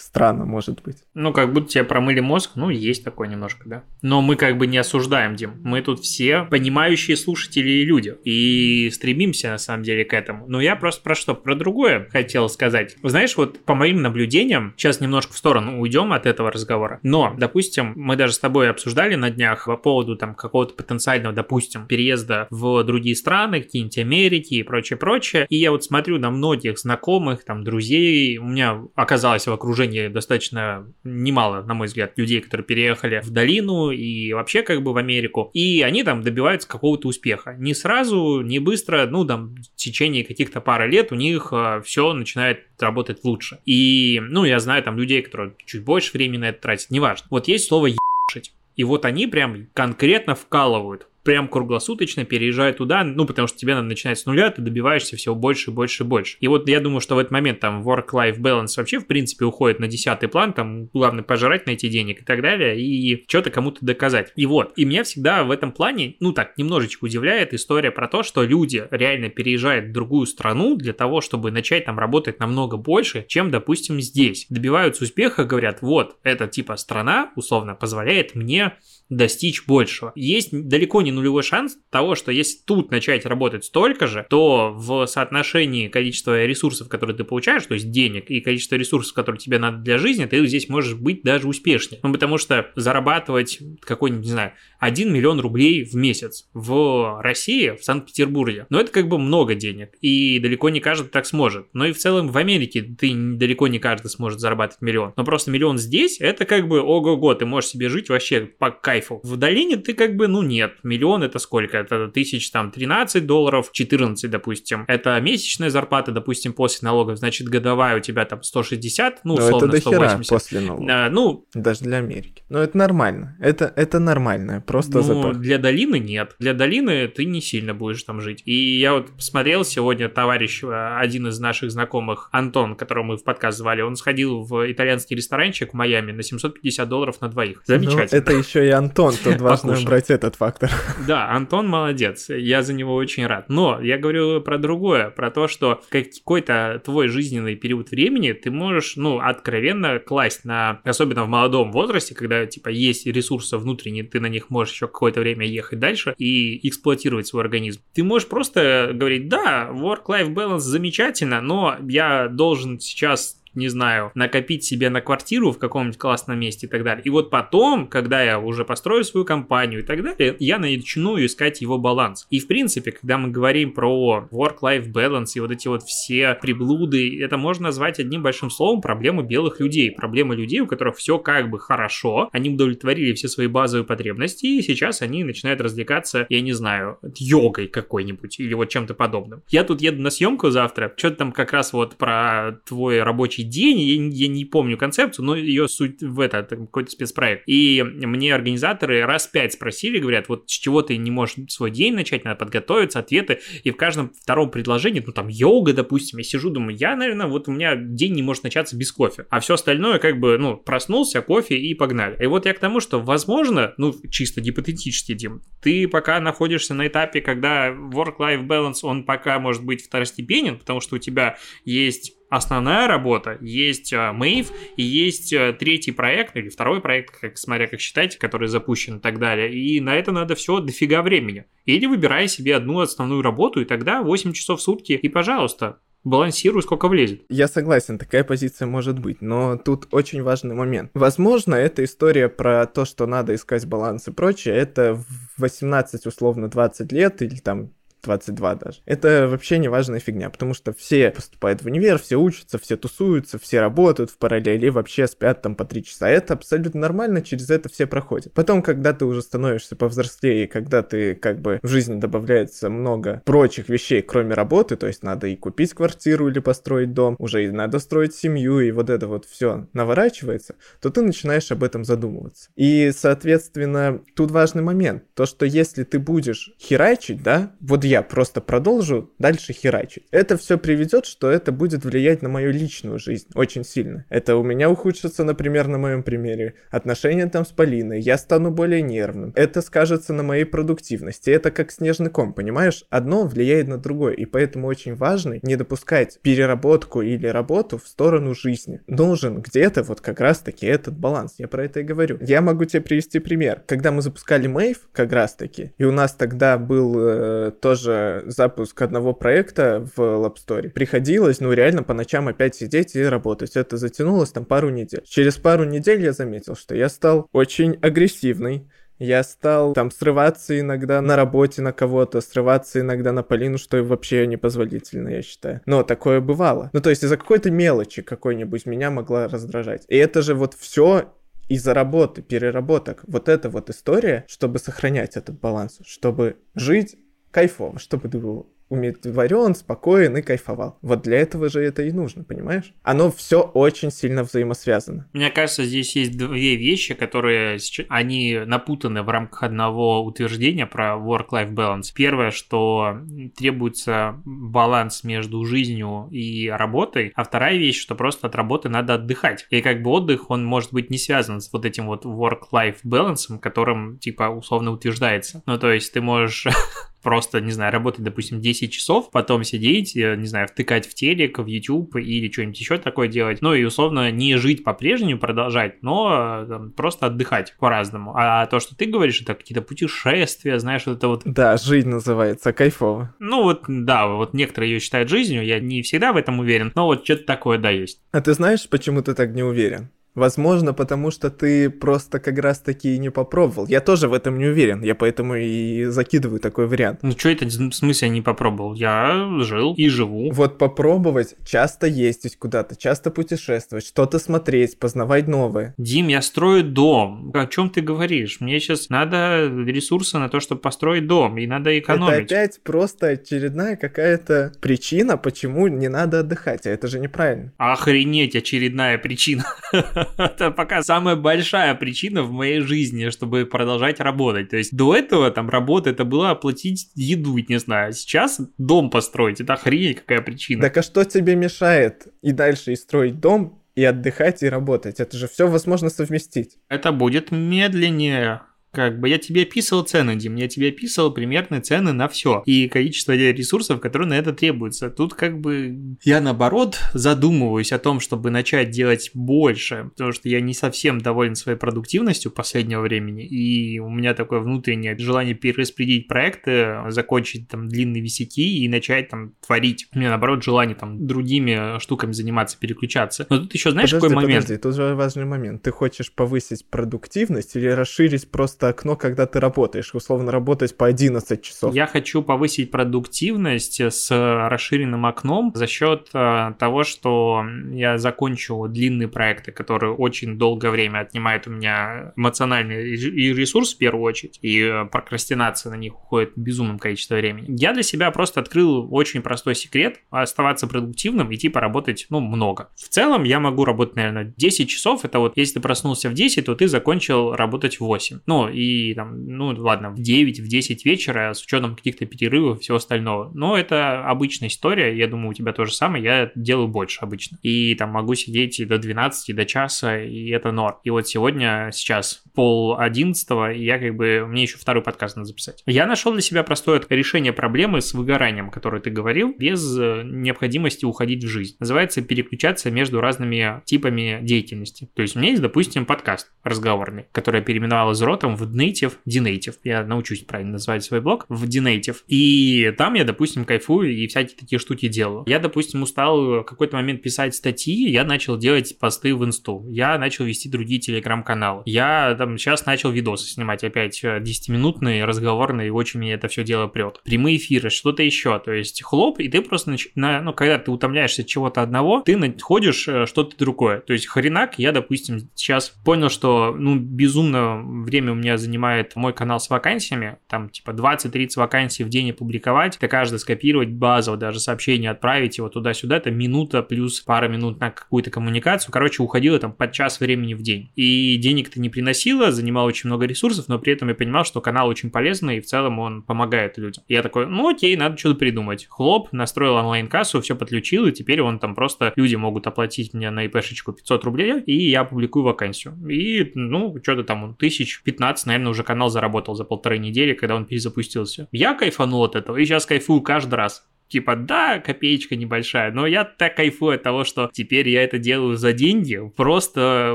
странно, 0.00 0.44
может 0.44 0.82
быть. 0.82 0.98
Ну, 1.14 1.32
как 1.32 1.52
будто 1.52 1.68
тебе 1.68 1.84
промыли 1.84 2.20
мозг, 2.20 2.52
ну, 2.54 2.70
есть 2.70 3.04
такое 3.04 3.28
немножко, 3.28 3.68
да. 3.68 3.84
Но 4.02 4.22
мы 4.22 4.36
как 4.36 4.58
бы 4.58 4.66
не 4.66 4.78
осуждаем, 4.78 5.36
Дим. 5.36 5.60
Мы 5.62 5.82
тут 5.82 6.00
все 6.00 6.46
понимающие 6.50 7.16
слушатели 7.16 7.70
и 7.70 7.84
люди. 7.84 8.16
И 8.24 8.90
стремимся, 8.90 9.50
на 9.50 9.58
самом 9.58 9.82
деле, 9.82 10.04
к 10.04 10.12
этому. 10.12 10.46
Но 10.48 10.60
я 10.60 10.76
просто 10.76 11.02
про 11.02 11.14
что? 11.14 11.34
Про 11.34 11.54
другое 11.54 12.08
хотел 12.10 12.48
сказать. 12.48 12.96
Знаешь, 13.02 13.36
вот 13.36 13.64
по 13.64 13.74
моим 13.74 14.02
наблюдениям, 14.02 14.74
сейчас 14.76 15.00
немножко 15.00 15.32
в 15.32 15.38
сторону 15.38 15.80
уйдем 15.80 16.12
от 16.12 16.26
этого 16.26 16.50
разговора, 16.50 17.00
но, 17.02 17.34
допустим, 17.36 17.92
мы 17.96 18.16
даже 18.16 18.34
с 18.34 18.38
тобой 18.38 18.70
обсуждали 18.70 19.14
на 19.14 19.30
днях 19.30 19.66
по 19.66 19.76
поводу 19.76 20.16
там 20.16 20.34
какого-то 20.34 20.74
потенциального, 20.74 21.34
допустим, 21.34 21.86
переезда 21.86 22.46
в 22.50 22.84
другие 22.84 23.16
страны, 23.16 23.62
какие-нибудь 23.62 23.98
Америки 23.98 24.54
и 24.54 24.62
прочее-прочее. 24.62 25.46
И 25.48 25.56
я 25.56 25.70
вот 25.70 25.84
смотрю 25.84 26.18
на 26.18 26.30
многих 26.30 26.78
знакомых, 26.78 27.44
там, 27.44 27.64
друзей, 27.64 28.38
у 28.38 28.46
меня 28.46 28.82
оказалось 28.94 29.46
в 29.46 29.52
окружении 29.52 29.87
окружении 29.88 30.08
достаточно 30.08 30.86
немало, 31.04 31.62
на 31.62 31.74
мой 31.74 31.86
взгляд, 31.86 32.12
людей, 32.16 32.40
которые 32.40 32.64
переехали 32.64 33.20
в 33.20 33.30
долину 33.30 33.90
и 33.90 34.32
вообще 34.32 34.62
как 34.62 34.82
бы 34.82 34.92
в 34.92 34.96
Америку, 34.96 35.50
и 35.54 35.82
они 35.82 36.04
там 36.04 36.22
добиваются 36.22 36.68
какого-то 36.68 37.08
успеха. 37.08 37.54
Не 37.58 37.74
сразу, 37.74 38.40
не 38.42 38.58
быстро, 38.58 39.06
ну 39.06 39.24
там 39.24 39.56
в 39.56 39.76
течение 39.76 40.24
каких-то 40.24 40.60
пары 40.60 40.88
лет 40.88 41.12
у 41.12 41.14
них 41.14 41.48
э, 41.52 41.82
все 41.84 42.12
начинает 42.12 42.66
работать 42.78 43.24
лучше. 43.24 43.58
И, 43.66 44.20
ну, 44.22 44.44
я 44.44 44.58
знаю 44.58 44.82
там 44.82 44.98
людей, 44.98 45.22
которые 45.22 45.54
чуть 45.66 45.84
больше 45.84 46.12
времени 46.12 46.38
на 46.38 46.48
это 46.50 46.60
тратят, 46.60 46.90
неважно. 46.90 47.26
Вот 47.30 47.48
есть 47.48 47.68
слово 47.68 47.86
ебашить. 47.86 48.52
И 48.76 48.84
вот 48.84 49.04
они 49.04 49.26
прям 49.26 49.66
конкретно 49.74 50.34
вкалывают 50.34 51.08
прям 51.28 51.46
круглосуточно 51.46 52.24
переезжай 52.24 52.72
туда, 52.72 53.04
ну, 53.04 53.26
потому 53.26 53.46
что 53.48 53.58
тебе 53.58 53.74
надо 53.74 53.86
начинать 53.86 54.18
с 54.18 54.24
нуля, 54.24 54.48
ты 54.48 54.62
добиваешься 54.62 55.14
всего 55.14 55.34
больше, 55.34 55.70
больше, 55.70 56.02
больше. 56.02 56.38
И 56.40 56.48
вот 56.48 56.66
я 56.70 56.80
думаю, 56.80 57.02
что 57.02 57.16
в 57.16 57.18
этот 57.18 57.30
момент 57.30 57.60
там 57.60 57.86
work-life 57.86 58.38
balance 58.38 58.72
вообще, 58.78 58.98
в 58.98 59.06
принципе, 59.06 59.44
уходит 59.44 59.78
на 59.78 59.88
десятый 59.88 60.30
план, 60.30 60.54
там, 60.54 60.86
главное, 60.86 61.22
пожрать, 61.22 61.66
найти 61.66 61.90
денег 61.90 62.22
и 62.22 62.24
так 62.24 62.40
далее, 62.40 62.80
и 62.80 63.26
что-то 63.28 63.50
кому-то 63.50 63.84
доказать. 63.84 64.32
И 64.36 64.46
вот, 64.46 64.72
и 64.76 64.86
меня 64.86 65.04
всегда 65.04 65.44
в 65.44 65.50
этом 65.50 65.70
плане, 65.72 66.14
ну, 66.18 66.32
так, 66.32 66.56
немножечко 66.56 67.04
удивляет 67.04 67.52
история 67.52 67.90
про 67.90 68.08
то, 68.08 68.22
что 68.22 68.42
люди 68.42 68.88
реально 68.90 69.28
переезжают 69.28 69.90
в 69.90 69.92
другую 69.92 70.24
страну 70.24 70.76
для 70.76 70.94
того, 70.94 71.20
чтобы 71.20 71.50
начать 71.50 71.84
там 71.84 71.98
работать 71.98 72.40
намного 72.40 72.78
больше, 72.78 73.26
чем, 73.28 73.50
допустим, 73.50 74.00
здесь. 74.00 74.46
Добиваются 74.48 75.04
успеха, 75.04 75.44
говорят, 75.44 75.82
вот, 75.82 76.16
эта 76.22 76.46
типа 76.46 76.76
страна, 76.76 77.32
условно, 77.36 77.74
позволяет 77.74 78.34
мне 78.34 78.78
достичь 79.10 79.66
большего. 79.66 80.12
Есть 80.14 80.50
далеко 80.52 81.02
не 81.02 81.12
нулевой 81.18 81.42
шанс 81.42 81.76
того, 81.90 82.14
что 82.14 82.32
если 82.32 82.58
тут 82.64 82.90
начать 82.90 83.26
работать 83.26 83.64
столько 83.64 84.06
же, 84.06 84.26
то 84.28 84.72
в 84.74 85.06
соотношении 85.06 85.88
количества 85.88 86.44
ресурсов, 86.44 86.88
которые 86.88 87.16
ты 87.16 87.24
получаешь, 87.24 87.66
то 87.66 87.74
есть 87.74 87.90
денег 87.90 88.30
и 88.30 88.40
количество 88.40 88.76
ресурсов, 88.76 89.14
которые 89.14 89.40
тебе 89.40 89.58
надо 89.58 89.78
для 89.78 89.98
жизни, 89.98 90.26
ты 90.26 90.44
здесь 90.46 90.68
можешь 90.68 90.94
быть 90.94 91.22
даже 91.22 91.48
успешнее. 91.48 92.00
Ну, 92.02 92.12
потому 92.12 92.38
что 92.38 92.70
зарабатывать 92.76 93.58
какой-нибудь, 93.80 94.24
не 94.24 94.30
знаю, 94.30 94.52
1 94.80 95.12
миллион 95.12 95.40
рублей 95.40 95.84
в 95.84 95.94
месяц 95.94 96.48
в 96.54 97.20
России, 97.22 97.70
в 97.70 97.84
Санкт-Петербурге, 97.84 98.66
ну, 98.70 98.78
это 98.78 98.92
как 98.92 99.08
бы 99.08 99.18
много 99.18 99.54
денег, 99.54 99.90
и 100.00 100.38
далеко 100.38 100.68
не 100.68 100.80
каждый 100.80 101.08
так 101.08 101.26
сможет. 101.26 101.66
Но 101.72 101.86
и 101.86 101.92
в 101.92 101.98
целом 101.98 102.28
в 102.28 102.36
Америке 102.36 102.82
ты 102.82 103.12
далеко 103.14 103.68
не 103.68 103.78
каждый 103.78 104.08
сможет 104.08 104.40
зарабатывать 104.40 104.82
миллион. 104.82 105.12
Но 105.16 105.24
просто 105.24 105.50
миллион 105.50 105.78
здесь, 105.78 106.20
это 106.20 106.44
как 106.44 106.68
бы 106.68 106.80
ого-го, 106.80 107.34
ты 107.34 107.46
можешь 107.46 107.70
себе 107.70 107.88
жить 107.88 108.08
вообще 108.08 108.42
по 108.42 108.70
кайфу. 108.70 109.20
В 109.22 109.36
долине 109.36 109.76
ты 109.76 109.94
как 109.94 110.16
бы, 110.16 110.28
ну 110.28 110.42
нет, 110.42 110.76
миллион 110.82 111.07
это 111.16 111.38
сколько? 111.38 111.76
Это 111.78 112.08
тысяч 112.08 112.50
там 112.50 112.70
13 112.70 113.26
долларов, 113.26 113.70
14, 113.72 114.30
допустим. 114.30 114.84
Это 114.88 115.18
месячная 115.20 115.70
зарплата, 115.70 116.12
допустим, 116.12 116.52
после 116.52 116.86
налогов, 116.86 117.18
значит, 117.18 117.48
годовая 117.48 117.96
у 117.96 118.00
тебя 118.00 118.24
там 118.24 118.42
160, 118.42 119.20
ну, 119.24 119.34
условно, 119.34 119.66
Но 119.68 119.74
это 119.74 119.80
180. 119.80 120.28
после 120.28 120.60
налогов. 120.60 120.88
А, 120.90 121.10
ну, 121.10 121.46
Даже 121.54 121.80
для 121.80 121.98
Америки. 121.98 122.42
Но 122.48 122.60
это 122.60 122.76
нормально. 122.76 123.36
Это, 123.40 123.72
это 123.76 123.98
нормально, 123.98 124.62
просто 124.66 125.00
ну, 125.02 125.32
для 125.32 125.58
долины 125.58 125.98
нет. 125.98 126.34
Для 126.38 126.54
долины 126.54 127.08
ты 127.08 127.24
не 127.24 127.40
сильно 127.40 127.74
будешь 127.74 128.02
там 128.02 128.20
жить. 128.20 128.42
И 128.44 128.78
я 128.78 128.94
вот 128.94 129.10
посмотрел 129.10 129.64
сегодня 129.64 130.08
товарищ, 130.08 130.62
э, 130.62 130.96
один 130.98 131.28
из 131.28 131.38
наших 131.38 131.70
знакомых, 131.70 132.28
Антон, 132.32 132.74
которого 132.76 133.04
мы 133.04 133.16
в 133.16 133.24
подкаст 133.24 133.58
звали, 133.58 133.82
он 133.82 133.96
сходил 133.96 134.42
в 134.42 134.70
итальянский 134.70 135.16
ресторанчик 135.16 135.72
в 135.72 135.74
Майами 135.74 136.12
на 136.12 136.22
750 136.22 136.88
долларов 136.88 137.20
на 137.20 137.28
двоих. 137.28 137.62
Ну, 137.66 137.74
Замечательно. 137.74 138.18
это 138.18 138.32
еще 138.32 138.66
и 138.66 138.70
Антон, 138.70 139.14
тут 139.22 139.40
важно 139.40 139.76
брать 139.84 140.10
этот 140.10 140.36
фактор. 140.36 140.70
Да, 141.06 141.30
Антон 141.30 141.68
молодец, 141.68 142.28
я 142.28 142.62
за 142.62 142.74
него 142.74 142.94
очень 142.94 143.26
рад. 143.26 143.48
Но 143.48 143.80
я 143.80 143.98
говорю 143.98 144.40
про 144.40 144.58
другое, 144.58 145.10
про 145.10 145.30
то, 145.30 145.48
что 145.48 145.82
какой-то 145.90 146.80
твой 146.84 147.08
жизненный 147.08 147.56
период 147.56 147.90
времени 147.90 148.32
ты 148.32 148.50
можешь, 148.50 148.96
ну, 148.96 149.18
откровенно 149.18 149.98
класть 149.98 150.44
на, 150.44 150.80
особенно 150.84 151.24
в 151.24 151.28
молодом 151.28 151.72
возрасте, 151.72 152.14
когда, 152.14 152.46
типа, 152.46 152.68
есть 152.68 153.06
ресурсы 153.06 153.56
внутренние, 153.56 154.04
ты 154.04 154.20
на 154.20 154.26
них 154.26 154.50
можешь 154.50 154.74
еще 154.74 154.86
какое-то 154.86 155.20
время 155.20 155.46
ехать 155.46 155.78
дальше 155.78 156.14
и 156.18 156.66
эксплуатировать 156.68 157.26
свой 157.26 157.42
организм. 157.42 157.80
Ты 157.94 158.02
можешь 158.04 158.28
просто 158.28 158.90
говорить, 158.94 159.28
да, 159.28 159.70
work-life 159.72 160.32
balance 160.32 160.58
замечательно, 160.58 161.40
но 161.40 161.76
я 161.86 162.28
должен 162.28 162.80
сейчас 162.80 163.38
не 163.54 163.68
знаю, 163.68 164.10
накопить 164.14 164.64
себе 164.64 164.90
на 164.90 165.00
квартиру 165.00 165.52
в 165.52 165.58
каком-нибудь 165.58 165.98
классном 165.98 166.38
месте 166.38 166.66
и 166.66 166.68
так 166.68 166.84
далее. 166.84 167.02
И 167.04 167.10
вот 167.10 167.30
потом, 167.30 167.86
когда 167.86 168.22
я 168.22 168.38
уже 168.38 168.64
построю 168.64 169.04
свою 169.04 169.24
компанию 169.24 169.80
и 169.80 169.82
так 169.82 170.02
далее, 170.02 170.36
я 170.38 170.58
начну 170.58 171.24
искать 171.24 171.60
его 171.60 171.78
баланс. 171.78 172.26
И 172.30 172.40
в 172.40 172.46
принципе, 172.46 172.92
когда 172.92 173.18
мы 173.18 173.30
говорим 173.30 173.72
про 173.72 174.26
work-life 174.30 174.92
balance 174.92 175.32
и 175.34 175.40
вот 175.40 175.50
эти 175.50 175.68
вот 175.68 175.82
все 175.82 176.36
приблуды, 176.40 177.22
это 177.22 177.36
можно 177.36 177.64
назвать 177.64 177.98
одним 177.98 178.22
большим 178.22 178.50
словом 178.50 178.80
проблемы 178.80 179.22
белых 179.22 179.60
людей. 179.60 179.90
Проблемы 179.90 180.36
людей, 180.36 180.60
у 180.60 180.66
которых 180.66 180.96
все 180.96 181.18
как 181.18 181.50
бы 181.50 181.58
хорошо, 181.58 182.28
они 182.32 182.50
удовлетворили 182.50 183.12
все 183.14 183.28
свои 183.28 183.46
базовые 183.46 183.84
потребности, 183.84 184.46
и 184.46 184.62
сейчас 184.62 185.02
они 185.02 185.24
начинают 185.24 185.60
развлекаться, 185.60 186.26
я 186.28 186.40
не 186.40 186.52
знаю, 186.52 186.98
йогой 187.16 187.68
какой-нибудь 187.68 188.40
или 188.40 188.54
вот 188.54 188.68
чем-то 188.68 188.94
подобным. 188.94 189.42
Я 189.48 189.64
тут 189.64 189.80
еду 189.80 190.02
на 190.02 190.10
съемку 190.10 190.50
завтра, 190.50 190.92
что-то 190.96 191.16
там 191.16 191.32
как 191.32 191.52
раз 191.52 191.72
вот 191.72 191.96
про 191.96 192.60
твой 192.66 193.02
рабочий 193.02 193.44
день, 193.48 193.78
я, 193.80 194.26
я 194.26 194.28
не 194.28 194.44
помню 194.44 194.76
концепцию, 194.76 195.24
но 195.24 195.36
ее 195.36 195.68
суть 195.68 196.02
в 196.02 196.20
это, 196.20 196.38
это 196.38 196.56
какой-то 196.56 196.90
спецпроект. 196.90 197.42
И 197.46 197.82
мне 197.82 198.34
организаторы 198.34 199.04
раз 199.04 199.26
пять 199.26 199.52
спросили, 199.52 199.98
говорят, 199.98 200.28
вот 200.28 200.44
с 200.46 200.52
чего 200.52 200.82
ты 200.82 200.96
не 200.96 201.10
можешь 201.10 201.36
свой 201.48 201.70
день 201.70 201.94
начать, 201.94 202.24
надо 202.24 202.36
подготовиться, 202.36 202.98
ответы, 202.98 203.40
и 203.64 203.70
в 203.70 203.76
каждом 203.76 204.12
втором 204.20 204.50
предложении, 204.50 205.02
ну 205.04 205.12
там 205.12 205.28
йога, 205.28 205.72
допустим, 205.72 206.18
я 206.18 206.24
сижу, 206.24 206.50
думаю, 206.50 206.76
я, 206.76 206.96
наверное, 206.96 207.26
вот 207.26 207.48
у 207.48 207.52
меня 207.52 207.76
день 207.76 208.14
не 208.14 208.22
может 208.22 208.44
начаться 208.44 208.76
без 208.76 208.92
кофе, 208.92 209.26
а 209.30 209.40
все 209.40 209.54
остальное 209.54 209.98
как 209.98 210.18
бы, 210.20 210.38
ну, 210.38 210.56
проснулся, 210.56 211.22
кофе 211.22 211.58
и 211.58 211.74
погнали. 211.74 212.22
И 212.22 212.26
вот 212.26 212.46
я 212.46 212.54
к 212.54 212.58
тому, 212.58 212.80
что, 212.80 213.00
возможно, 213.00 213.74
ну, 213.76 213.94
чисто 214.10 214.40
гипотетически, 214.40 215.14
Дим, 215.14 215.42
ты 215.62 215.88
пока 215.88 216.20
находишься 216.20 216.74
на 216.74 216.86
этапе, 216.86 217.20
когда 217.20 217.68
work-life 217.68 218.46
balance, 218.46 218.80
он 218.82 219.04
пока 219.04 219.38
может 219.38 219.64
быть 219.64 219.84
второстепенен, 219.84 220.58
потому 220.58 220.80
что 220.80 220.96
у 220.96 220.98
тебя 220.98 221.38
есть 221.64 222.17
основная 222.30 222.86
работа, 222.88 223.38
есть 223.40 223.92
Мэйв 223.92 224.50
и 224.76 224.82
есть 224.82 225.34
третий 225.58 225.92
проект 225.92 226.36
или 226.36 226.48
второй 226.48 226.80
проект, 226.80 227.18
как, 227.18 227.38
смотря 227.38 227.66
как 227.66 227.80
считаете, 227.80 228.18
который 228.18 228.48
запущен 228.48 228.96
и 228.96 229.00
так 229.00 229.18
далее. 229.18 229.54
И 229.54 229.80
на 229.80 229.96
это 229.96 230.12
надо 230.12 230.34
все 230.34 230.60
дофига 230.60 231.02
времени. 231.02 231.46
Или 231.64 231.86
выбирай 231.86 232.28
себе 232.28 232.56
одну 232.56 232.80
основную 232.80 233.22
работу, 233.22 233.60
и 233.60 233.64
тогда 233.64 234.02
8 234.02 234.32
часов 234.32 234.60
в 234.60 234.62
сутки, 234.62 234.92
и 234.92 235.08
пожалуйста, 235.08 235.80
балансируй, 236.04 236.62
сколько 236.62 236.88
влезет. 236.88 237.22
Я 237.28 237.48
согласен, 237.48 237.98
такая 237.98 238.24
позиция 238.24 238.66
может 238.66 238.98
быть, 238.98 239.20
но 239.20 239.58
тут 239.58 239.88
очень 239.90 240.22
важный 240.22 240.54
момент. 240.54 240.90
Возможно, 240.94 241.54
эта 241.54 241.84
история 241.84 242.28
про 242.28 242.66
то, 242.66 242.84
что 242.84 243.06
надо 243.06 243.34
искать 243.34 243.66
баланс 243.66 244.08
и 244.08 244.12
прочее, 244.12 244.54
это 244.54 244.94
в 244.94 245.40
18, 245.42 246.06
условно, 246.06 246.48
20 246.48 246.92
лет 246.92 247.20
или 247.20 247.36
там 247.36 247.72
22 248.02 248.54
даже. 248.56 248.78
Это 248.86 249.28
вообще 249.28 249.58
не 249.58 249.68
важная 249.68 250.00
фигня, 250.00 250.30
потому 250.30 250.54
что 250.54 250.72
все 250.72 251.10
поступают 251.10 251.62
в 251.62 251.66
универ, 251.66 251.98
все 251.98 252.16
учатся, 252.16 252.58
все 252.58 252.76
тусуются, 252.76 253.38
все 253.38 253.60
работают 253.60 254.10
в 254.10 254.18
параллели, 254.18 254.68
вообще 254.68 255.06
спят 255.06 255.42
там 255.42 255.54
по 255.54 255.64
3 255.64 255.84
часа. 255.84 256.08
Это 256.08 256.34
абсолютно 256.34 256.80
нормально, 256.80 257.22
через 257.22 257.50
это 257.50 257.68
все 257.68 257.86
проходят. 257.86 258.32
Потом, 258.32 258.62
когда 258.62 258.92
ты 258.92 259.04
уже 259.04 259.22
становишься 259.22 259.76
повзрослее, 259.76 260.46
когда 260.46 260.82
ты 260.82 261.14
как 261.14 261.40
бы 261.40 261.60
в 261.62 261.68
жизни 261.68 261.98
добавляется 262.00 262.70
много 262.70 263.22
прочих 263.24 263.68
вещей, 263.68 264.02
кроме 264.02 264.34
работы, 264.34 264.76
то 264.76 264.86
есть 264.86 265.02
надо 265.02 265.26
и 265.26 265.36
купить 265.36 265.74
квартиру 265.74 266.28
или 266.28 266.38
построить 266.38 266.92
дом, 266.94 267.16
уже 267.18 267.44
и 267.44 267.50
надо 267.50 267.78
строить 267.78 268.14
семью, 268.14 268.60
и 268.60 268.70
вот 268.70 268.90
это 268.90 269.06
вот 269.06 269.24
все 269.24 269.66
наворачивается, 269.72 270.56
то 270.80 270.90
ты 270.90 271.02
начинаешь 271.02 271.50
об 271.50 271.64
этом 271.64 271.84
задумываться. 271.84 272.50
И, 272.56 272.92
соответственно, 272.96 274.00
тут 274.14 274.30
важный 274.30 274.62
момент, 274.62 275.04
то, 275.14 275.26
что 275.26 275.46
если 275.46 275.84
ты 275.84 275.98
будешь 275.98 276.52
херачить, 276.60 277.22
да, 277.22 277.52
вот 277.60 277.84
я 277.88 278.02
просто 278.02 278.40
продолжу 278.40 279.10
дальше 279.18 279.52
херачить. 279.52 280.04
Это 280.10 280.36
все 280.36 280.58
приведет, 280.58 281.06
что 281.06 281.30
это 281.30 281.52
будет 281.52 281.84
влиять 281.84 282.20
на 282.22 282.28
мою 282.28 282.52
личную 282.52 282.98
жизнь 282.98 283.28
очень 283.34 283.64
сильно. 283.64 284.04
Это 284.10 284.36
у 284.36 284.42
меня 284.42 284.70
ухудшится, 284.70 285.24
например, 285.24 285.68
на 285.68 285.78
моем 285.78 286.02
примере. 286.02 286.54
Отношения 286.70 287.26
там 287.26 287.46
с 287.46 287.48
Полиной, 287.48 288.00
я 288.00 288.18
стану 288.18 288.50
более 288.50 288.82
нервным. 288.82 289.32
Это 289.34 289.62
скажется 289.62 290.12
на 290.12 290.22
моей 290.22 290.44
продуктивности. 290.44 291.30
Это 291.30 291.50
как 291.50 291.72
снежный 291.72 292.10
ком, 292.10 292.34
понимаешь? 292.34 292.84
Одно 292.90 293.24
влияет 293.26 293.68
на 293.68 293.78
другое, 293.78 294.12
и 294.12 294.26
поэтому 294.26 294.66
очень 294.68 294.94
важно 294.94 295.38
не 295.42 295.56
допускать 295.56 296.18
переработку 296.20 297.00
или 297.00 297.26
работу 297.26 297.78
в 297.78 297.88
сторону 297.88 298.34
жизни. 298.34 298.82
Нужен 298.86 299.40
где-то 299.40 299.82
вот 299.82 300.02
как 300.02 300.20
раз-таки 300.20 300.66
этот 300.66 300.98
баланс. 300.98 301.36
Я 301.38 301.48
про 301.48 301.64
это 301.64 301.80
и 301.80 301.84
говорю. 301.84 302.18
Я 302.20 302.42
могу 302.42 302.66
тебе 302.66 302.82
привести 302.82 303.18
пример. 303.18 303.62
Когда 303.66 303.92
мы 303.92 304.02
запускали 304.02 304.46
Мэйв, 304.46 304.88
как 304.92 305.12
раз-таки, 305.12 305.72
и 305.78 305.84
у 305.84 305.92
нас 305.92 306.12
тогда 306.12 306.58
был 306.58 306.94
э, 306.98 307.52
тоже 307.62 307.77
тоже 307.78 308.24
запуск 308.26 308.80
одного 308.82 309.12
проекта 309.12 309.86
в 309.94 310.00
Lab 310.00 310.36
Store. 310.36 310.68
Приходилось, 310.70 311.40
ну, 311.40 311.52
реально 311.52 311.82
по 311.82 311.94
ночам 311.94 312.28
опять 312.28 312.56
сидеть 312.56 312.96
и 312.96 313.02
работать. 313.02 313.56
Это 313.56 313.76
затянулось 313.76 314.30
там 314.30 314.44
пару 314.44 314.70
недель. 314.70 315.02
Через 315.04 315.36
пару 315.36 315.64
недель 315.64 316.02
я 316.02 316.12
заметил, 316.12 316.56
что 316.56 316.74
я 316.74 316.88
стал 316.88 317.28
очень 317.32 317.78
агрессивный, 317.80 318.68
я 318.98 319.22
стал 319.22 319.74
там 319.74 319.92
срываться 319.92 320.58
иногда 320.58 321.00
на 321.00 321.14
работе 321.14 321.62
на 321.62 321.72
кого-то, 321.72 322.20
срываться 322.20 322.80
иногда 322.80 323.12
на 323.12 323.22
Полину, 323.22 323.56
что 323.56 323.80
вообще 323.84 324.26
непозволительно, 324.26 325.08
я 325.08 325.22
считаю. 325.22 325.60
Но 325.66 325.84
такое 325.84 326.20
бывало. 326.20 326.70
Ну, 326.72 326.80
то 326.80 326.90
есть 326.90 327.04
из-за 327.04 327.16
какой-то 327.16 327.52
мелочи 327.52 328.02
какой-нибудь 328.02 328.66
меня 328.66 328.90
могла 328.90 329.28
раздражать. 329.28 329.84
И 329.86 329.96
это 329.96 330.20
же 330.20 330.34
вот 330.34 330.54
все 330.54 331.14
из-за 331.48 331.74
работы, 331.74 332.22
переработок. 332.22 333.04
Вот 333.06 333.28
эта 333.28 333.48
вот 333.48 333.70
история, 333.70 334.24
чтобы 334.26 334.58
сохранять 334.58 335.16
этот 335.16 335.38
баланс, 335.38 335.78
чтобы 335.84 336.36
жить 336.56 336.96
кайфово, 337.30 337.78
чтобы 337.78 338.08
ты 338.08 338.18
был 338.18 338.48
умиротворен, 338.68 339.54
спокоен 339.54 340.16
и 340.16 340.22
кайфовал. 340.22 340.78
Вот 340.82 341.02
для 341.02 341.18
этого 341.18 341.48
же 341.48 341.62
это 341.62 341.82
и 341.82 341.92
нужно, 341.92 342.24
понимаешь? 342.24 342.72
Оно 342.82 343.10
все 343.10 343.40
очень 343.40 343.90
сильно 343.90 344.22
взаимосвязано. 344.22 345.08
Мне 345.12 345.30
кажется, 345.30 345.64
здесь 345.64 345.96
есть 345.96 346.16
две 346.16 346.56
вещи, 346.56 346.94
которые 346.94 347.58
они 347.88 348.40
напутаны 348.44 349.02
в 349.02 349.08
рамках 349.08 349.42
одного 349.42 350.04
утверждения 350.04 350.66
про 350.66 350.96
work-life 350.96 351.52
balance. 351.52 351.86
Первое, 351.94 352.30
что 352.30 352.98
требуется 353.36 354.20
баланс 354.24 355.04
между 355.04 355.44
жизнью 355.44 356.08
и 356.10 356.48
работой, 356.48 357.12
а 357.14 357.24
вторая 357.24 357.56
вещь, 357.56 357.80
что 357.80 357.94
просто 357.94 358.26
от 358.26 358.34
работы 358.34 358.68
надо 358.68 358.94
отдыхать. 358.94 359.46
И 359.50 359.62
как 359.62 359.82
бы 359.82 359.90
отдых, 359.90 360.30
он 360.30 360.44
может 360.44 360.72
быть 360.72 360.90
не 360.90 360.98
связан 360.98 361.40
с 361.40 361.52
вот 361.52 361.64
этим 361.64 361.86
вот 361.86 362.04
work-life 362.04 362.78
balance, 362.84 363.38
которым 363.38 363.98
типа 363.98 364.24
условно 364.30 364.72
утверждается. 364.72 365.42
Ну, 365.46 365.58
то 365.58 365.72
есть 365.72 365.92
ты 365.92 366.00
можешь 366.00 366.46
просто, 367.02 367.40
не 367.40 367.52
знаю, 367.52 367.72
работать, 367.72 368.02
допустим, 368.02 368.40
10 368.40 368.72
часов, 368.72 369.10
потом 369.10 369.44
сидеть, 369.44 369.96
э, 369.96 370.16
не 370.16 370.26
знаю, 370.26 370.48
втыкать 370.48 370.86
в 370.86 370.94
телек, 370.94 371.38
в 371.38 371.46
YouTube 371.46 371.96
или 371.96 372.30
что-нибудь 372.30 372.58
еще 372.58 372.78
такое 372.78 373.08
делать, 373.08 373.40
ну 373.40 373.54
и 373.54 373.64
условно 373.64 374.10
не 374.10 374.36
жить 374.36 374.64
по-прежнему, 374.64 375.18
продолжать, 375.18 375.82
но 375.82 376.42
э, 376.44 376.46
там, 376.48 376.72
просто 376.72 377.06
отдыхать 377.06 377.54
по-разному. 377.58 378.14
А 378.16 378.46
то, 378.46 378.60
что 378.60 378.76
ты 378.76 378.86
говоришь, 378.86 379.20
это 379.22 379.34
какие-то 379.34 379.62
путешествия, 379.62 380.58
знаешь, 380.58 380.86
вот 380.86 380.98
это 380.98 381.08
вот... 381.08 381.22
Да, 381.24 381.56
жизнь 381.56 381.88
называется, 381.88 382.52
кайфово. 382.52 383.14
Ну 383.18 383.42
вот, 383.42 383.64
да, 383.68 384.06
вот 384.06 384.34
некоторые 384.34 384.72
ее 384.72 384.80
считают 384.80 385.08
жизнью, 385.08 385.44
я 385.44 385.60
не 385.60 385.82
всегда 385.82 386.12
в 386.12 386.16
этом 386.16 386.40
уверен, 386.40 386.72
но 386.74 386.86
вот 386.86 387.04
что-то 387.04 387.24
такое, 387.24 387.58
да, 387.58 387.70
есть. 387.70 388.00
А 388.12 388.20
ты 388.20 388.34
знаешь, 388.34 388.68
почему 388.68 389.02
ты 389.02 389.14
так 389.14 389.30
не 389.30 389.42
уверен? 389.42 389.90
Возможно, 390.18 390.74
потому 390.74 391.10
что 391.12 391.30
ты 391.30 391.70
просто 391.70 392.18
как 392.18 392.38
раз 392.38 392.58
таки 392.58 392.98
не 392.98 393.10
попробовал. 393.10 393.66
Я 393.68 393.80
тоже 393.80 394.08
в 394.08 394.12
этом 394.12 394.36
не 394.36 394.46
уверен, 394.46 394.82
я 394.82 394.94
поэтому 394.96 395.36
и 395.36 395.84
закидываю 395.84 396.40
такой 396.40 396.66
вариант. 396.66 397.00
Ну 397.02 397.12
что 397.12 397.28
это 397.28 397.46
в 397.46 397.72
смысле 397.72 398.08
не 398.08 398.20
попробовал? 398.20 398.74
Я 398.74 399.28
жил 399.40 399.74
и 399.74 399.88
живу. 399.88 400.32
Вот 400.32 400.58
попробовать, 400.58 401.36
часто 401.46 401.86
ездить 401.86 402.36
куда-то, 402.36 402.74
часто 402.74 403.12
путешествовать, 403.12 403.86
что-то 403.86 404.18
смотреть, 404.18 404.78
познавать 404.78 405.28
новое. 405.28 405.74
Дим, 405.78 406.08
я 406.08 406.20
строю 406.20 406.64
дом. 406.64 407.30
О 407.32 407.46
чем 407.46 407.70
ты 407.70 407.80
говоришь? 407.80 408.40
Мне 408.40 408.58
сейчас 408.58 408.88
надо 408.88 409.46
ресурсы 409.46 410.18
на 410.18 410.28
то, 410.28 410.40
чтобы 410.40 410.60
построить 410.60 411.06
дом, 411.06 411.38
и 411.38 411.46
надо 411.46 411.78
экономить. 411.78 412.24
Это 412.24 412.34
опять 412.34 412.60
просто 412.64 413.06
очередная 413.08 413.76
какая-то 413.76 414.52
причина, 414.60 415.16
почему 415.16 415.68
не 415.68 415.88
надо 415.88 416.20
отдыхать, 416.20 416.66
а 416.66 416.70
это 416.70 416.88
же 416.88 416.98
неправильно. 416.98 417.52
Охренеть, 417.56 418.34
очередная 418.34 418.98
причина. 418.98 419.44
Это 420.16 420.50
пока 420.50 420.82
самая 420.82 421.16
большая 421.16 421.74
причина 421.74 422.22
в 422.22 422.32
моей 422.32 422.60
жизни, 422.60 423.10
чтобы 423.10 423.46
продолжать 423.46 424.00
работать. 424.00 424.50
То 424.50 424.56
есть 424.56 424.74
до 424.76 424.94
этого 424.94 425.30
там 425.30 425.48
работа 425.48 425.90
это 425.90 426.04
было 426.04 426.30
оплатить 426.30 426.90
еду, 426.94 427.36
не 427.38 427.58
знаю. 427.58 427.92
Сейчас 427.92 428.40
дом 428.58 428.90
построить. 428.90 429.40
Это 429.40 429.54
охренеть 429.54 430.00
какая 430.00 430.22
причина. 430.22 430.62
Так 430.62 430.76
а 430.78 430.82
что 430.82 431.04
тебе 431.04 431.36
мешает 431.36 432.08
и 432.22 432.32
дальше 432.32 432.72
и 432.72 432.76
строить 432.76 433.20
дом, 433.20 433.62
и 433.74 433.84
отдыхать, 433.84 434.42
и 434.42 434.48
работать. 434.48 434.98
Это 434.98 435.16
же 435.16 435.28
все 435.28 435.46
возможно 435.46 435.88
совместить. 435.88 436.58
Это 436.68 436.90
будет 436.90 437.30
медленнее. 437.30 438.42
Как 438.70 439.00
бы 439.00 439.08
я 439.08 439.18
тебе 439.18 439.42
описывал 439.42 439.82
цены, 439.82 440.16
Дим, 440.16 440.36
я 440.36 440.48
тебе 440.48 440.68
описывал 440.68 441.12
примерные 441.12 441.60
цены 441.60 441.92
на 441.92 442.08
все 442.08 442.42
и 442.44 442.68
количество 442.68 443.12
ресурсов, 443.12 443.80
которые 443.80 444.08
на 444.08 444.18
это 444.18 444.32
требуются. 444.32 444.90
Тут 444.90 445.14
как 445.14 445.40
бы 445.40 445.96
я 446.02 446.20
наоборот 446.20 446.78
задумываюсь 446.92 447.72
о 447.72 447.78
том, 447.78 448.00
чтобы 448.00 448.30
начать 448.30 448.70
делать 448.70 449.10
больше, 449.14 449.90
потому 449.94 450.12
что 450.12 450.28
я 450.28 450.40
не 450.40 450.54
совсем 450.54 451.00
доволен 451.00 451.34
своей 451.34 451.58
продуктивностью 451.58 452.30
последнего 452.30 452.82
времени, 452.82 453.26
и 453.26 453.78
у 453.78 453.88
меня 453.88 454.14
такое 454.14 454.40
внутреннее 454.40 454.96
желание 454.98 455.34
перераспределить 455.34 456.08
проекты, 456.08 456.76
закончить 456.88 457.48
там 457.48 457.68
длинные 457.68 458.02
висяки 458.02 458.40
и 458.40 458.68
начать 458.68 459.08
там 459.08 459.34
творить. 459.44 459.88
У 459.94 459.98
меня 459.98 460.10
наоборот 460.10 460.44
желание 460.44 460.76
там 460.76 461.06
другими 461.06 461.78
штуками 461.80 462.12
заниматься, 462.12 462.58
переключаться. 462.58 463.26
Но 463.30 463.38
тут 463.38 463.54
еще 463.54 463.70
знаешь 463.70 463.90
подожди, 463.90 464.08
какой 464.08 464.24
момент? 464.24 464.44
Подожди, 464.44 464.62
тут 464.62 464.74
же 464.74 464.94
важный 464.94 465.24
момент. 465.24 465.62
Ты 465.62 465.70
хочешь 465.70 466.12
повысить 466.12 466.66
продуктивность 466.68 467.56
или 467.56 467.68
расширить 467.68 468.30
просто 468.30 468.67
окно, 468.68 468.96
когда 468.96 469.26
ты 469.26 469.40
работаешь, 469.40 469.94
условно 469.94 470.30
работать 470.30 470.76
по 470.76 470.86
11 470.86 471.42
часов. 471.42 471.74
Я 471.74 471.86
хочу 471.86 472.22
повысить 472.22 472.70
продуктивность 472.70 473.80
с 473.80 474.10
расширенным 474.48 475.06
окном 475.06 475.52
за 475.54 475.66
счет 475.66 476.08
э, 476.14 476.52
того, 476.58 476.84
что 476.84 477.44
я 477.70 477.98
закончу 477.98 478.66
длинные 478.68 479.08
проекты, 479.08 479.52
которые 479.52 479.92
очень 479.92 480.38
долгое 480.38 480.70
время 480.70 481.00
отнимают 481.00 481.46
у 481.46 481.50
меня 481.50 482.12
эмоциональный 482.16 482.94
ресурс 482.94 483.74
в 483.74 483.78
первую 483.78 484.04
очередь, 484.04 484.38
и 484.42 484.60
э, 484.60 484.84
прокрастинация 484.86 485.70
на 485.70 485.76
них 485.76 485.94
уходит 485.94 486.32
безумным 486.36 486.78
количеством 486.78 487.18
времени. 487.18 487.46
Я 487.48 487.72
для 487.72 487.82
себя 487.82 488.10
просто 488.10 488.40
открыл 488.40 488.88
очень 488.94 489.22
простой 489.22 489.54
секрет 489.54 490.00
оставаться 490.10 490.66
продуктивным 490.66 491.30
и 491.30 491.36
типа 491.36 491.60
работать, 491.60 492.06
ну, 492.10 492.20
много. 492.20 492.70
В 492.76 492.88
целом 492.88 493.24
я 493.24 493.40
могу 493.40 493.64
работать, 493.64 493.96
наверное, 493.96 494.32
10 494.36 494.68
часов, 494.68 495.04
это 495.04 495.18
вот 495.18 495.36
если 495.36 495.54
ты 495.54 495.60
проснулся 495.60 496.08
в 496.08 496.14
10, 496.14 496.46
то 496.46 496.54
ты 496.54 496.68
закончил 496.68 497.32
работать 497.32 497.76
в 497.76 497.80
8. 497.80 498.20
Ну, 498.26 498.47
и 498.48 498.94
там, 498.94 499.26
ну 499.26 499.48
ладно, 499.56 499.90
в 499.90 500.00
9, 500.00 500.40
в 500.40 500.48
10 500.48 500.84
вечера 500.84 501.34
с 501.34 501.42
учетом 501.42 501.76
каких-то 501.76 502.06
перерывов 502.06 502.58
и 502.58 502.60
всего 502.62 502.76
остального. 502.76 503.30
Но 503.34 503.56
это 503.56 504.04
обычная 504.04 504.48
история, 504.48 504.96
я 504.96 505.06
думаю, 505.06 505.30
у 505.30 505.34
тебя 505.34 505.52
то 505.52 505.64
же 505.64 505.72
самое, 505.72 506.04
я 506.04 506.32
делаю 506.34 506.68
больше 506.68 507.00
обычно. 507.00 507.38
И 507.42 507.74
там 507.74 507.90
могу 507.90 508.14
сидеть 508.14 508.60
и 508.60 508.64
до 508.64 508.78
12, 508.78 509.28
и 509.28 509.32
до 509.32 509.44
часа, 509.44 509.98
и 509.98 510.28
это 510.28 510.52
норм. 510.52 510.76
И 510.84 510.90
вот 510.90 511.08
сегодня, 511.08 511.70
сейчас 511.72 512.22
пол 512.34 512.78
одиннадцатого, 512.78 513.52
и 513.52 513.64
я 513.64 513.78
как 513.78 513.96
бы, 513.96 514.24
мне 514.26 514.42
еще 514.42 514.58
второй 514.58 514.82
подкаст 514.82 515.16
надо 515.16 515.26
записать. 515.26 515.62
Я 515.66 515.86
нашел 515.86 516.12
для 516.12 516.22
себя 516.22 516.42
простое 516.42 516.82
решение 516.88 517.32
проблемы 517.32 517.80
с 517.80 517.94
выгоранием, 517.94 518.50
которое 518.50 518.80
ты 518.80 518.90
говорил, 518.90 519.34
без 519.36 519.78
э, 519.78 520.02
необходимости 520.04 520.84
уходить 520.84 521.24
в 521.24 521.28
жизнь. 521.28 521.56
Называется 521.58 522.02
переключаться 522.02 522.70
между 522.70 523.00
разными 523.00 523.62
типами 523.64 524.18
деятельности. 524.22 524.90
То 524.94 525.02
есть 525.02 525.16
у 525.16 525.18
меня 525.18 525.30
есть, 525.30 525.42
допустим, 525.42 525.86
подкаст 525.86 526.30
разговорный, 526.42 527.06
который 527.12 527.40
я 527.40 527.44
переименовал 527.44 527.92
из 527.92 528.02
ротом 528.02 528.36
в 528.36 528.42
Native, 528.54 528.94
Dnative. 529.08 529.56
Я 529.64 529.84
научусь 529.84 530.20
правильно 530.20 530.52
называть 530.52 530.84
свой 530.84 531.00
блог 531.00 531.26
в 531.28 531.44
Dnative. 531.44 531.96
И 532.06 532.72
там 532.76 532.94
я, 532.94 533.04
допустим, 533.04 533.44
кайфую 533.44 533.94
и 533.94 534.06
всякие 534.06 534.36
такие 534.36 534.58
штуки 534.58 534.88
делаю. 534.88 535.24
Я, 535.26 535.38
допустим, 535.38 535.82
устал 535.82 536.42
в 536.42 536.44
какой-то 536.44 536.76
момент 536.76 537.02
писать 537.02 537.34
статьи, 537.34 537.90
я 537.90 538.04
начал 538.04 538.36
делать 538.36 538.78
посты 538.78 539.14
в 539.14 539.24
инсту. 539.24 539.64
Я 539.68 539.98
начал 539.98 540.24
вести 540.24 540.48
другие 540.48 540.80
телеграм-каналы. 540.80 541.62
Я 541.66 542.14
там 542.18 542.27
сейчас 542.36 542.66
начал 542.66 542.90
видосы 542.90 543.28
снимать 543.28 543.64
опять 543.64 544.02
10-минутные, 544.02 545.04
разговорные, 545.04 545.68
и 545.68 545.70
очень 545.70 546.00
меня 546.00 546.14
это 546.14 546.28
все 546.28 546.44
дело 546.44 546.66
прет. 546.66 547.00
Прямые 547.04 547.36
эфиры, 547.36 547.70
что-то 547.70 548.02
еще. 548.02 548.38
То 548.38 548.52
есть 548.52 548.82
хлоп, 548.82 549.20
и 549.20 549.28
ты 549.28 549.40
просто, 549.40 549.70
нач... 549.70 549.88
на... 549.94 550.20
ну, 550.20 550.32
когда 550.32 550.58
ты 550.58 550.70
утомляешься 550.70 551.24
чего-то 551.24 551.62
одного, 551.62 552.02
ты 552.02 552.16
находишь 552.16 552.86
э, 552.88 553.06
что-то 553.06 553.36
другое. 553.38 553.80
То 553.80 553.92
есть 553.92 554.06
хренак, 554.06 554.58
я, 554.58 554.72
допустим, 554.72 555.30
сейчас 555.34 555.70
понял, 555.70 556.10
что, 556.10 556.54
ну, 556.58 556.76
безумно 556.76 557.62
время 557.62 558.12
у 558.12 558.14
меня 558.14 558.36
занимает 558.36 558.96
мой 558.96 559.12
канал 559.12 559.40
с 559.40 559.48
вакансиями, 559.50 560.18
там, 560.28 560.50
типа, 560.50 560.70
20-30 560.70 561.30
вакансий 561.36 561.84
в 561.84 561.88
день 561.88 562.10
опубликовать, 562.10 562.76
это 562.76 562.88
каждый 562.88 563.18
скопировать 563.18 563.70
базово, 563.70 564.16
даже 564.16 564.40
сообщение 564.40 564.90
отправить 564.90 565.38
его 565.38 565.48
туда-сюда, 565.48 565.96
это 565.96 566.10
минута 566.10 566.62
плюс 566.62 567.00
пара 567.00 567.28
минут 567.28 567.60
на 567.60 567.70
какую-то 567.70 568.10
коммуникацию, 568.10 568.72
короче, 568.72 569.02
уходило 569.02 569.38
там 569.38 569.52
под 569.52 569.72
час 569.72 570.00
времени 570.00 570.34
в 570.34 570.42
день. 570.42 570.70
И 570.76 571.16
денег 571.16 571.48
это 571.48 571.60
не 571.60 571.68
приносило, 572.08 572.32
занимало 572.32 572.66
очень 572.66 572.88
много 572.88 573.06
ресурсов, 573.06 573.48
но 573.48 573.58
при 573.58 573.72
этом 573.72 573.88
я 573.88 573.94
понимал, 573.94 574.24
что 574.24 574.40
канал 574.40 574.68
очень 574.68 574.90
полезный, 574.90 575.38
и 575.38 575.40
в 575.40 575.46
целом 575.46 575.78
он 575.78 576.02
помогает 576.02 576.58
людям. 576.58 576.84
И 576.88 576.94
я 576.94 577.02
такой, 577.02 577.26
ну 577.26 577.48
окей, 577.48 577.76
надо 577.76 577.96
что-то 577.96 578.18
придумать. 578.18 578.66
Хлоп, 578.68 579.12
настроил 579.12 579.54
онлайн-кассу, 579.54 580.20
все 580.20 580.34
подключил, 580.34 580.86
и 580.86 580.92
теперь 580.92 581.20
он 581.20 581.38
там 581.38 581.54
просто, 581.54 581.92
люди 581.96 582.16
могут 582.16 582.46
оплатить 582.46 582.94
мне 582.94 583.10
на 583.10 583.26
ИПшечку 583.26 583.72
500 583.72 584.04
рублей, 584.04 584.40
и 584.40 584.70
я 584.70 584.84
публикую 584.84 585.24
вакансию. 585.24 585.74
И, 585.88 586.32
ну, 586.34 586.76
что-то 586.82 587.04
там, 587.04 587.34
тысяч 587.34 587.82
15, 587.82 588.26
наверное, 588.26 588.50
уже 588.50 588.62
канал 588.62 588.90
заработал 588.90 589.34
за 589.34 589.44
полторы 589.44 589.78
недели, 589.78 590.14
когда 590.14 590.34
он 590.36 590.44
перезапустился. 590.44 591.28
Я 591.32 591.54
кайфанул 591.54 592.02
от 592.04 592.16
этого, 592.16 592.36
и 592.36 592.44
сейчас 592.44 592.66
кайфую 592.66 593.00
каждый 593.00 593.34
раз 593.34 593.68
типа, 593.88 594.16
да, 594.16 594.58
копеечка 594.58 595.16
небольшая, 595.16 595.72
но 595.72 595.86
я 595.86 596.04
так 596.04 596.36
кайфую 596.36 596.76
от 596.76 596.82
того, 596.82 597.04
что 597.04 597.30
теперь 597.32 597.68
я 597.68 597.82
это 597.82 597.98
делаю 597.98 598.36
за 598.36 598.52
деньги, 598.52 599.00
просто 599.16 599.94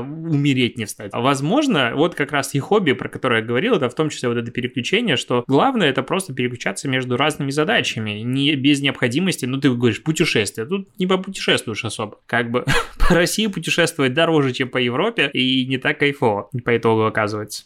умереть 0.00 0.76
не 0.76 0.84
встать. 0.84 1.12
Возможно, 1.12 1.92
вот 1.94 2.14
как 2.14 2.32
раз 2.32 2.54
и 2.54 2.58
хобби, 2.58 2.92
про 2.92 3.08
которое 3.08 3.40
я 3.40 3.46
говорил, 3.46 3.74
это 3.74 3.88
в 3.88 3.94
том 3.94 4.10
числе 4.10 4.28
вот 4.28 4.38
это 4.38 4.50
переключение, 4.50 5.16
что 5.16 5.44
главное 5.46 5.90
это 5.90 6.02
просто 6.02 6.34
переключаться 6.34 6.88
между 6.88 7.16
разными 7.16 7.50
задачами, 7.50 8.20
не 8.20 8.54
без 8.56 8.80
необходимости, 8.80 9.46
ну 9.46 9.60
ты 9.60 9.70
говоришь, 9.70 10.02
путешествие, 10.02 10.66
тут 10.66 10.88
не 10.98 11.06
попутешествуешь 11.06 11.84
особо, 11.84 12.20
как 12.26 12.50
бы 12.50 12.64
по 12.98 13.14
России 13.14 13.46
путешествовать 13.46 14.14
дороже, 14.14 14.52
чем 14.52 14.68
по 14.68 14.78
Европе, 14.78 15.30
и 15.32 15.66
не 15.66 15.78
так 15.78 15.98
кайфово 15.98 16.50
по 16.64 16.76
итогу 16.76 17.04
оказывается. 17.04 17.64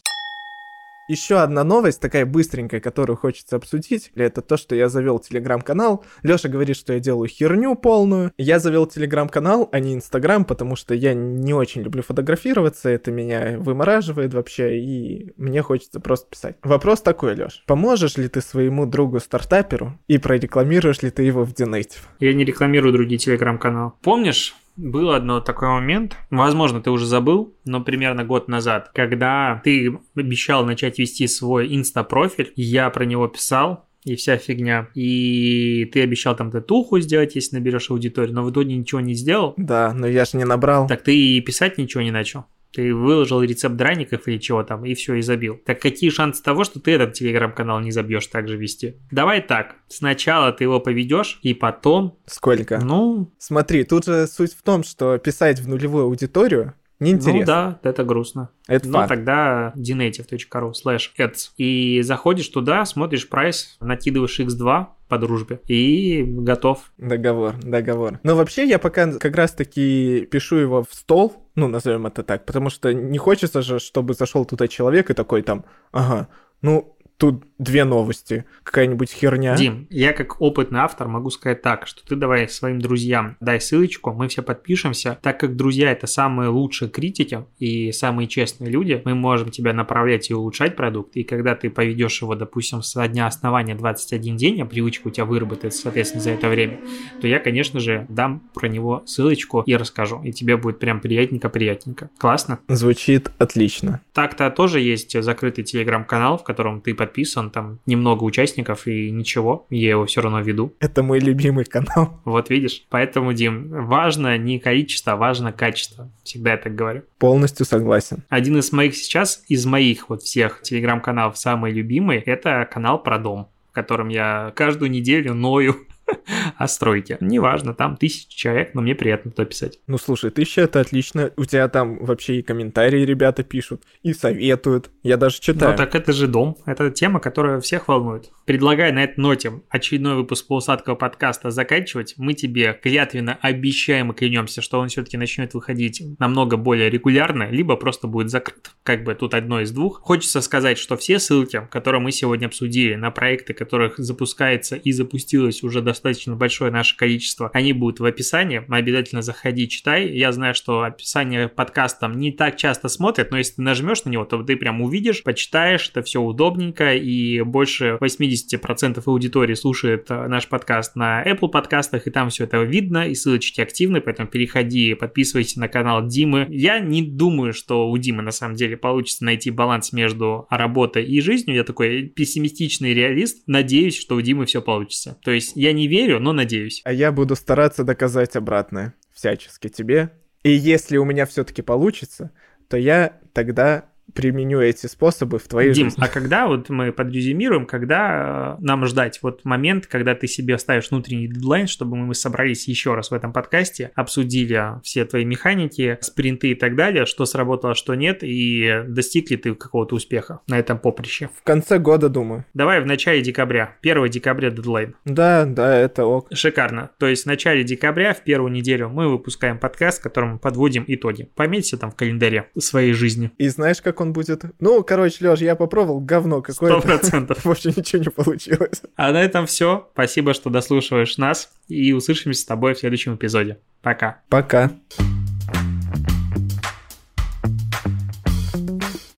Еще 1.09 1.39
одна 1.39 1.63
новость, 1.63 1.99
такая 1.99 2.23
быстренькая, 2.27 2.79
которую 2.79 3.17
хочется 3.17 3.55
обсудить, 3.55 4.11
это 4.13 4.43
то, 4.43 4.57
что 4.57 4.75
я 4.75 4.89
завел 4.89 5.17
телеграм-канал. 5.17 6.05
Леша 6.21 6.49
говорит, 6.49 6.77
что 6.77 6.93
я 6.93 6.99
делаю 6.99 7.27
херню 7.27 7.73
полную. 7.73 8.31
Я 8.37 8.59
завел 8.59 8.85
телеграм-канал, 8.85 9.67
а 9.71 9.79
не 9.79 9.95
инстаграм, 9.95 10.45
потому 10.45 10.75
что 10.75 10.93
я 10.93 11.15
не 11.15 11.51
очень 11.51 11.81
люблю 11.81 12.03
фотографироваться, 12.03 12.89
это 12.89 13.09
меня 13.09 13.57
вымораживает 13.57 14.35
вообще, 14.35 14.77
и 14.79 15.33
мне 15.35 15.63
хочется 15.63 15.99
просто 15.99 16.29
писать. 16.29 16.57
Вопрос 16.61 17.01
такой, 17.01 17.33
Леш. 17.33 17.63
Поможешь 17.65 18.17
ли 18.17 18.27
ты 18.27 18.39
своему 18.41 18.85
другу-стартаперу 18.85 19.97
и 20.07 20.19
прорекламируешь 20.19 21.01
ли 21.01 21.09
ты 21.09 21.23
его 21.23 21.43
в 21.43 21.53
Dinative? 21.53 22.03
Я 22.19 22.35
не 22.35 22.45
рекламирую 22.45 22.93
другие 22.93 23.17
телеграм-каналы. 23.17 23.93
Помнишь, 24.03 24.55
был 24.79 25.11
одно 25.11 25.41
такой 25.41 25.69
момент, 25.69 26.17
возможно, 26.29 26.81
ты 26.81 26.89
уже 26.89 27.05
забыл, 27.05 27.53
но 27.65 27.81
примерно 27.81 28.23
год 28.23 28.47
назад, 28.47 28.91
когда 28.93 29.61
ты 29.63 29.99
обещал 30.15 30.65
начать 30.65 30.99
вести 30.99 31.27
свой 31.27 31.75
инста-профиль, 31.75 32.53
я 32.55 32.89
про 32.89 33.05
него 33.05 33.27
писал, 33.27 33.85
и 34.05 34.15
вся 34.15 34.37
фигня. 34.37 34.87
И 34.95 35.85
ты 35.93 36.01
обещал 36.01 36.35
там 36.35 36.51
татуху 36.51 36.99
сделать, 36.99 37.35
если 37.35 37.57
наберешь 37.57 37.91
аудиторию, 37.91 38.33
но 38.33 38.43
в 38.43 38.51
итоге 38.51 38.75
ничего 38.75 39.01
не 39.01 39.13
сделал. 39.13 39.53
Да, 39.57 39.93
но 39.93 40.07
я 40.07 40.25
же 40.25 40.37
не 40.37 40.45
набрал. 40.45 40.87
Так 40.87 41.03
ты 41.03 41.15
и 41.15 41.41
писать 41.41 41.77
ничего 41.77 42.01
не 42.01 42.11
начал. 42.11 42.45
Ты 42.71 42.93
выложил 42.93 43.41
рецепт 43.41 43.75
драников 43.75 44.27
или 44.27 44.37
чего 44.37 44.63
там, 44.63 44.85
и 44.85 44.93
все, 44.93 45.15
и 45.15 45.21
забил. 45.21 45.59
Так 45.65 45.81
какие 45.81 46.09
шансы 46.09 46.43
того, 46.43 46.63
что 46.63 46.79
ты 46.79 46.91
этот 46.91 47.13
телеграм-канал 47.13 47.79
не 47.79 47.91
забьешь 47.91 48.27
также 48.27 48.57
вести? 48.57 48.95
Давай 49.11 49.41
так, 49.41 49.75
сначала 49.87 50.51
ты 50.51 50.65
его 50.65 50.79
поведешь, 50.79 51.39
и 51.41 51.53
потом... 51.53 52.19
Сколько? 52.25 52.79
Ну... 52.79 53.33
Смотри, 53.37 53.83
тут 53.83 54.05
же 54.05 54.27
суть 54.27 54.53
в 54.53 54.61
том, 54.61 54.83
что 54.83 55.17
писать 55.17 55.59
в 55.59 55.67
нулевую 55.67 56.05
аудиторию 56.05 56.73
Неинтересно. 56.99 57.39
Ну 57.39 57.45
да, 57.45 57.79
это 57.83 58.03
грустно. 58.03 58.49
Это 58.67 58.87
Но 58.87 58.99
факт. 58.99 59.09
тогда 59.09 59.73
dnative.ru 59.77 60.71
slash 60.73 61.09
ads. 61.17 61.51
И 61.57 62.01
заходишь 62.01 62.49
туда, 62.49 62.83
смотришь 62.85 63.29
прайс, 63.29 63.77
накидываешь 63.79 64.39
x2 64.39 64.87
по 65.07 65.17
дружбе 65.17 65.59
и 65.67 66.23
готов. 66.23 66.91
Договор, 66.97 67.55
договор. 67.57 68.19
Но 68.23 68.35
вообще 68.35 68.67
я 68.67 68.79
пока 68.79 69.11
как 69.17 69.35
раз-таки 69.35 70.27
пишу 70.29 70.57
его 70.57 70.83
в 70.83 70.93
стол, 70.93 71.47
ну, 71.55 71.67
назовем 71.67 72.05
это 72.05 72.21
так, 72.23 72.45
потому 72.45 72.69
что 72.69 72.93
не 72.93 73.17
хочется 73.17 73.61
же, 73.61 73.79
чтобы 73.79 74.13
зашел 74.13 74.45
туда 74.45 74.67
человек 74.67 75.09
и 75.09 75.13
такой 75.13 75.41
там, 75.41 75.65
ага, 75.91 76.27
ну, 76.61 76.95
тут 77.17 77.45
две 77.59 77.83
новости, 77.83 78.45
какая-нибудь 78.63 79.11
херня. 79.11 79.55
Дим, 79.55 79.85
я 79.89 80.13
как 80.13 80.41
опытный 80.41 80.79
автор 80.79 81.07
могу 81.07 81.29
сказать 81.29 81.61
так, 81.61 81.85
что 81.85 82.05
ты 82.05 82.15
давай 82.15 82.47
своим 82.49 82.79
друзьям 82.79 83.35
дай 83.39 83.59
ссылочку, 83.61 84.13
мы 84.13 84.27
все 84.29 84.41
подпишемся. 84.41 85.19
Так 85.21 85.39
как 85.39 85.55
друзья 85.55 85.91
это 85.91 86.07
самые 86.07 86.49
лучшие 86.49 86.89
критики 86.89 87.45
и 87.59 87.91
самые 87.91 88.27
честные 88.27 88.71
люди, 88.71 89.01
мы 89.05 89.13
можем 89.13 89.49
тебя 89.49 89.73
направлять 89.73 90.29
и 90.29 90.33
улучшать 90.33 90.75
продукт. 90.75 91.15
И 91.15 91.23
когда 91.23 91.55
ты 91.55 91.69
поведешь 91.69 92.21
его, 92.21 92.35
допустим, 92.35 92.81
со 92.81 93.07
дня 93.07 93.27
основания 93.27 93.75
21 93.75 94.37
день, 94.37 94.61
а 94.61 94.65
привычка 94.65 95.07
у 95.07 95.11
тебя 95.11 95.25
выработается, 95.25 95.81
соответственно, 95.81 96.23
за 96.23 96.31
это 96.31 96.47
время, 96.47 96.79
то 97.21 97.27
я, 97.27 97.39
конечно 97.39 97.79
же, 97.79 98.05
дам 98.09 98.41
про 98.53 98.67
него 98.67 99.03
ссылочку 99.05 99.63
и 99.65 99.75
расскажу. 99.75 100.21
И 100.23 100.31
тебе 100.31 100.55
будет 100.55 100.79
прям 100.79 101.01
приятненько-приятненько. 101.01 102.09
Классно? 102.17 102.59
Звучит 102.67 103.31
отлично. 103.37 104.01
Так-то 104.13 104.49
тоже 104.49 104.79
есть 104.79 105.21
закрытый 105.21 105.63
телеграм-канал, 105.63 106.37
в 106.37 106.43
котором 106.43 106.81
ты 106.81 106.93
подписан, 106.93 107.48
там 107.49 107.79
немного 107.85 108.23
участников 108.23 108.87
и 108.87 109.11
ничего, 109.11 109.65
я 109.69 109.91
его 109.91 110.05
все 110.05 110.21
равно 110.21 110.41
веду. 110.41 110.73
Это 110.79 111.03
мой 111.03 111.19
любимый 111.19 111.65
канал. 111.65 112.19
Вот 112.25 112.49
видишь. 112.49 112.83
Поэтому, 112.89 113.33
Дим, 113.33 113.85
важно 113.85 114.37
не 114.37 114.59
количество, 114.59 115.13
а 115.13 115.15
важно 115.15 115.51
качество. 115.51 116.09
Всегда 116.23 116.51
я 116.51 116.57
так 116.57 116.75
говорю. 116.75 117.03
Полностью 117.17 117.65
согласен. 117.65 118.23
Один 118.29 118.57
из 118.57 118.71
моих 118.71 118.95
сейчас, 118.95 119.43
из 119.47 119.65
моих 119.65 120.09
вот 120.09 120.21
всех 120.21 120.61
телеграм-каналов 120.61 121.37
самый 121.37 121.71
любимый, 121.71 122.19
это 122.19 122.67
канал 122.71 123.01
про 123.01 123.17
дом 123.17 123.49
в 123.69 123.71
котором 123.71 124.09
я 124.09 124.51
каждую 124.55 124.89
неделю 124.89 125.33
ною 125.35 125.75
о 126.57 126.67
стройке. 126.67 127.17
Неважно, 127.19 127.73
там 127.73 127.97
тысяча 127.97 128.29
человек, 128.29 128.73
но 128.73 128.81
мне 128.81 128.95
приятно 128.95 129.31
туда 129.31 129.45
писать. 129.45 129.79
Ну 129.87 129.97
слушай, 129.97 130.31
тысяча 130.31 130.61
это 130.61 130.79
отлично. 130.79 131.31
У 131.37 131.45
тебя 131.45 131.67
там 131.67 132.03
вообще 132.03 132.39
и 132.39 132.41
комментарии 132.41 133.05
ребята 133.05 133.43
пишут, 133.43 133.83
и 134.03 134.13
советуют. 134.13 134.89
Я 135.03 135.17
даже 135.17 135.39
читаю. 135.39 135.71
Ну 135.71 135.77
так 135.77 135.95
это 135.95 136.13
же 136.13 136.27
дом. 136.27 136.57
Это 136.65 136.89
тема, 136.91 137.19
которая 137.19 137.59
всех 137.59 137.87
волнует. 137.87 138.31
Предлагаю 138.45 138.93
на 138.93 139.03
этой 139.03 139.19
ноте 139.19 139.51
очередной 139.69 140.15
выпуск 140.15 140.47
полусадкого 140.47 140.95
подкаста 140.95 141.51
заканчивать. 141.51 142.15
Мы 142.17 142.33
тебе 142.33 142.77
клятвенно 142.81 143.37
обещаем 143.41 144.11
и 144.11 144.15
клянемся, 144.15 144.61
что 144.61 144.79
он 144.79 144.89
все-таки 144.89 145.17
начнет 145.17 145.53
выходить 145.53 146.01
намного 146.19 146.57
более 146.57 146.89
регулярно, 146.89 147.49
либо 147.49 147.75
просто 147.75 148.07
будет 148.07 148.29
закрыт. 148.29 148.71
Как 148.83 149.03
бы 149.03 149.13
тут 149.15 149.33
одно 149.33 149.61
из 149.61 149.71
двух. 149.71 150.01
Хочется 150.01 150.41
сказать, 150.41 150.77
что 150.77 150.97
все 150.97 151.19
ссылки, 151.19 151.67
которые 151.71 152.01
мы 152.01 152.11
сегодня 152.11 152.47
обсудили, 152.47 152.95
на 152.95 153.11
проекты, 153.11 153.53
которых 153.53 153.97
запускается 153.97 154.75
и 154.75 154.91
запустилось 154.91 155.63
уже 155.63 155.81
достаточно 155.81 155.98
достаточно 155.99 156.35
большое 156.35 156.71
наше 156.71 156.95
количество, 156.95 157.49
они 157.53 157.73
будут 157.73 157.99
в 157.99 158.05
описании. 158.05 158.63
Обязательно 158.69 159.21
заходи, 159.21 159.67
читай. 159.67 160.09
Я 160.09 160.31
знаю, 160.31 160.55
что 160.55 160.83
описание 160.83 161.49
подкаста 161.49 162.07
не 162.07 162.31
так 162.31 162.57
часто 162.57 162.87
смотрят, 162.87 163.31
но 163.31 163.37
если 163.37 163.55
ты 163.55 163.61
нажмешь 163.61 164.05
на 164.05 164.09
него, 164.09 164.25
то 164.25 164.41
ты 164.41 164.55
прям 164.55 164.81
увидишь, 164.81 165.23
почитаешь, 165.23 165.89
это 165.89 166.01
все 166.01 166.21
удобненько, 166.21 166.95
и 166.95 167.41
больше 167.41 167.97
80% 167.99 169.03
аудитории 169.05 169.53
слушает 169.53 170.05
э, 170.09 170.27
наш 170.27 170.47
подкаст 170.47 170.95
на 170.95 171.23
Apple 171.23 171.49
подкастах, 171.49 172.07
и 172.07 172.11
там 172.11 172.29
все 172.29 172.45
это 172.45 172.61
видно, 172.63 173.07
и 173.07 173.15
ссылочки 173.15 173.61
активны, 173.61 174.01
поэтому 174.01 174.29
переходи, 174.29 174.93
подписывайся 174.93 175.59
на 175.59 175.67
канал 175.67 176.07
Димы. 176.07 176.47
Я 176.49 176.79
не 176.79 177.01
думаю, 177.01 177.53
что 177.53 177.89
у 177.89 177.97
Димы 177.97 178.21
на 178.21 178.31
самом 178.31 178.55
деле 178.55 178.77
получится 178.77 179.25
найти 179.25 179.51
баланс 179.51 179.91
между 179.91 180.47
работой 180.49 181.03
и 181.03 181.19
жизнью. 181.21 181.55
Я 181.55 181.63
такой 181.63 182.03
пессимистичный 182.03 182.93
реалист. 182.93 183.43
Надеюсь, 183.47 183.99
что 183.99 184.15
у 184.15 184.21
Димы 184.21 184.45
все 184.45 184.61
получится. 184.61 185.17
То 185.23 185.31
есть 185.31 185.53
я 185.55 185.73
не 185.73 185.87
верю, 185.89 186.19
но 186.19 186.31
надеюсь. 186.31 186.81
А 186.85 186.93
я 186.93 187.11
буду 187.11 187.35
стараться 187.35 187.83
доказать 187.83 188.35
обратное 188.35 188.93
всячески 189.13 189.67
тебе. 189.67 190.11
И 190.43 190.51
если 190.51 190.97
у 190.97 191.03
меня 191.03 191.25
все-таки 191.25 191.61
получится, 191.61 192.31
то 192.69 192.77
я 192.77 193.19
тогда 193.33 193.88
применю 194.13 194.61
эти 194.61 194.87
способы 194.87 195.39
в 195.39 195.47
твоей 195.47 195.73
Дим, 195.73 195.85
жизни. 195.85 196.03
а 196.03 196.07
когда 196.07 196.47
вот 196.47 196.69
мы 196.69 196.91
подрезюмируем, 196.91 197.65
когда 197.65 198.57
э, 198.59 198.63
нам 198.63 198.85
ждать 198.85 199.19
вот 199.21 199.45
момент, 199.45 199.87
когда 199.87 200.15
ты 200.15 200.27
себе 200.27 200.57
ставишь 200.57 200.89
внутренний 200.89 201.27
дедлайн, 201.27 201.67
чтобы 201.67 201.97
мы 201.97 202.13
собрались 202.15 202.67
еще 202.67 202.95
раз 202.95 203.11
в 203.11 203.13
этом 203.13 203.33
подкасте, 203.33 203.91
обсудили 203.95 204.81
все 204.83 205.05
твои 205.05 205.25
механики, 205.25 205.97
спринты 206.01 206.51
и 206.51 206.55
так 206.55 206.75
далее, 206.75 207.05
что 207.05 207.25
сработало, 207.25 207.75
что 207.75 207.95
нет, 207.95 208.19
и 208.23 208.83
достигли 208.87 209.35
ты 209.35 209.53
какого-то 209.55 209.95
успеха 209.95 210.39
на 210.47 210.57
этом 210.57 210.79
поприще. 210.79 211.29
В 211.37 211.43
конце 211.43 211.79
года, 211.79 212.09
думаю. 212.09 212.45
Давай 212.53 212.81
в 212.81 212.85
начале 212.85 213.21
декабря, 213.21 213.75
1 213.81 214.09
декабря 214.09 214.49
дедлайн. 214.49 214.95
Да, 215.05 215.45
да, 215.45 215.75
это 215.75 216.05
ок. 216.05 216.27
Шикарно. 216.33 216.91
То 216.97 217.07
есть 217.07 217.23
в 217.23 217.25
начале 217.27 217.63
декабря, 217.63 218.13
в 218.13 218.23
первую 218.23 218.51
неделю, 218.51 218.89
мы 218.89 219.07
выпускаем 219.07 219.57
подкаст, 219.57 219.99
в 219.99 220.03
котором 220.03 220.33
мы 220.33 220.39
подводим 220.39 220.83
итоги. 220.87 221.29
Пометьте 221.35 221.77
там 221.77 221.91
в 221.91 221.95
календаре 221.95 222.49
своей 222.57 222.93
жизни. 222.93 223.31
И 223.37 223.47
знаешь, 223.49 223.81
как 223.81 223.98
он 224.01 224.13
будет? 224.13 224.43
Ну, 224.59 224.83
короче, 224.83 225.17
Лёш, 225.23 225.39
я 225.39 225.55
попробовал, 225.55 225.99
говно 225.99 226.41
Сто 226.43 226.53
какое-то. 226.53 226.81
процентов. 226.87 227.37
Вообще 227.45 227.69
ничего 227.75 228.03
не 228.03 228.09
получилось. 228.09 228.81
А 228.95 229.11
на 229.11 229.21
этом 229.21 229.45
все. 229.45 229.89
Спасибо, 229.93 230.33
что 230.33 230.49
дослушиваешь 230.49 231.17
нас. 231.17 231.51
И 231.67 231.93
услышимся 231.93 232.41
с 232.41 232.45
тобой 232.45 232.73
в 232.73 232.79
следующем 232.79 233.15
эпизоде. 233.15 233.59
Пока. 233.81 234.21
Пока. 234.29 234.71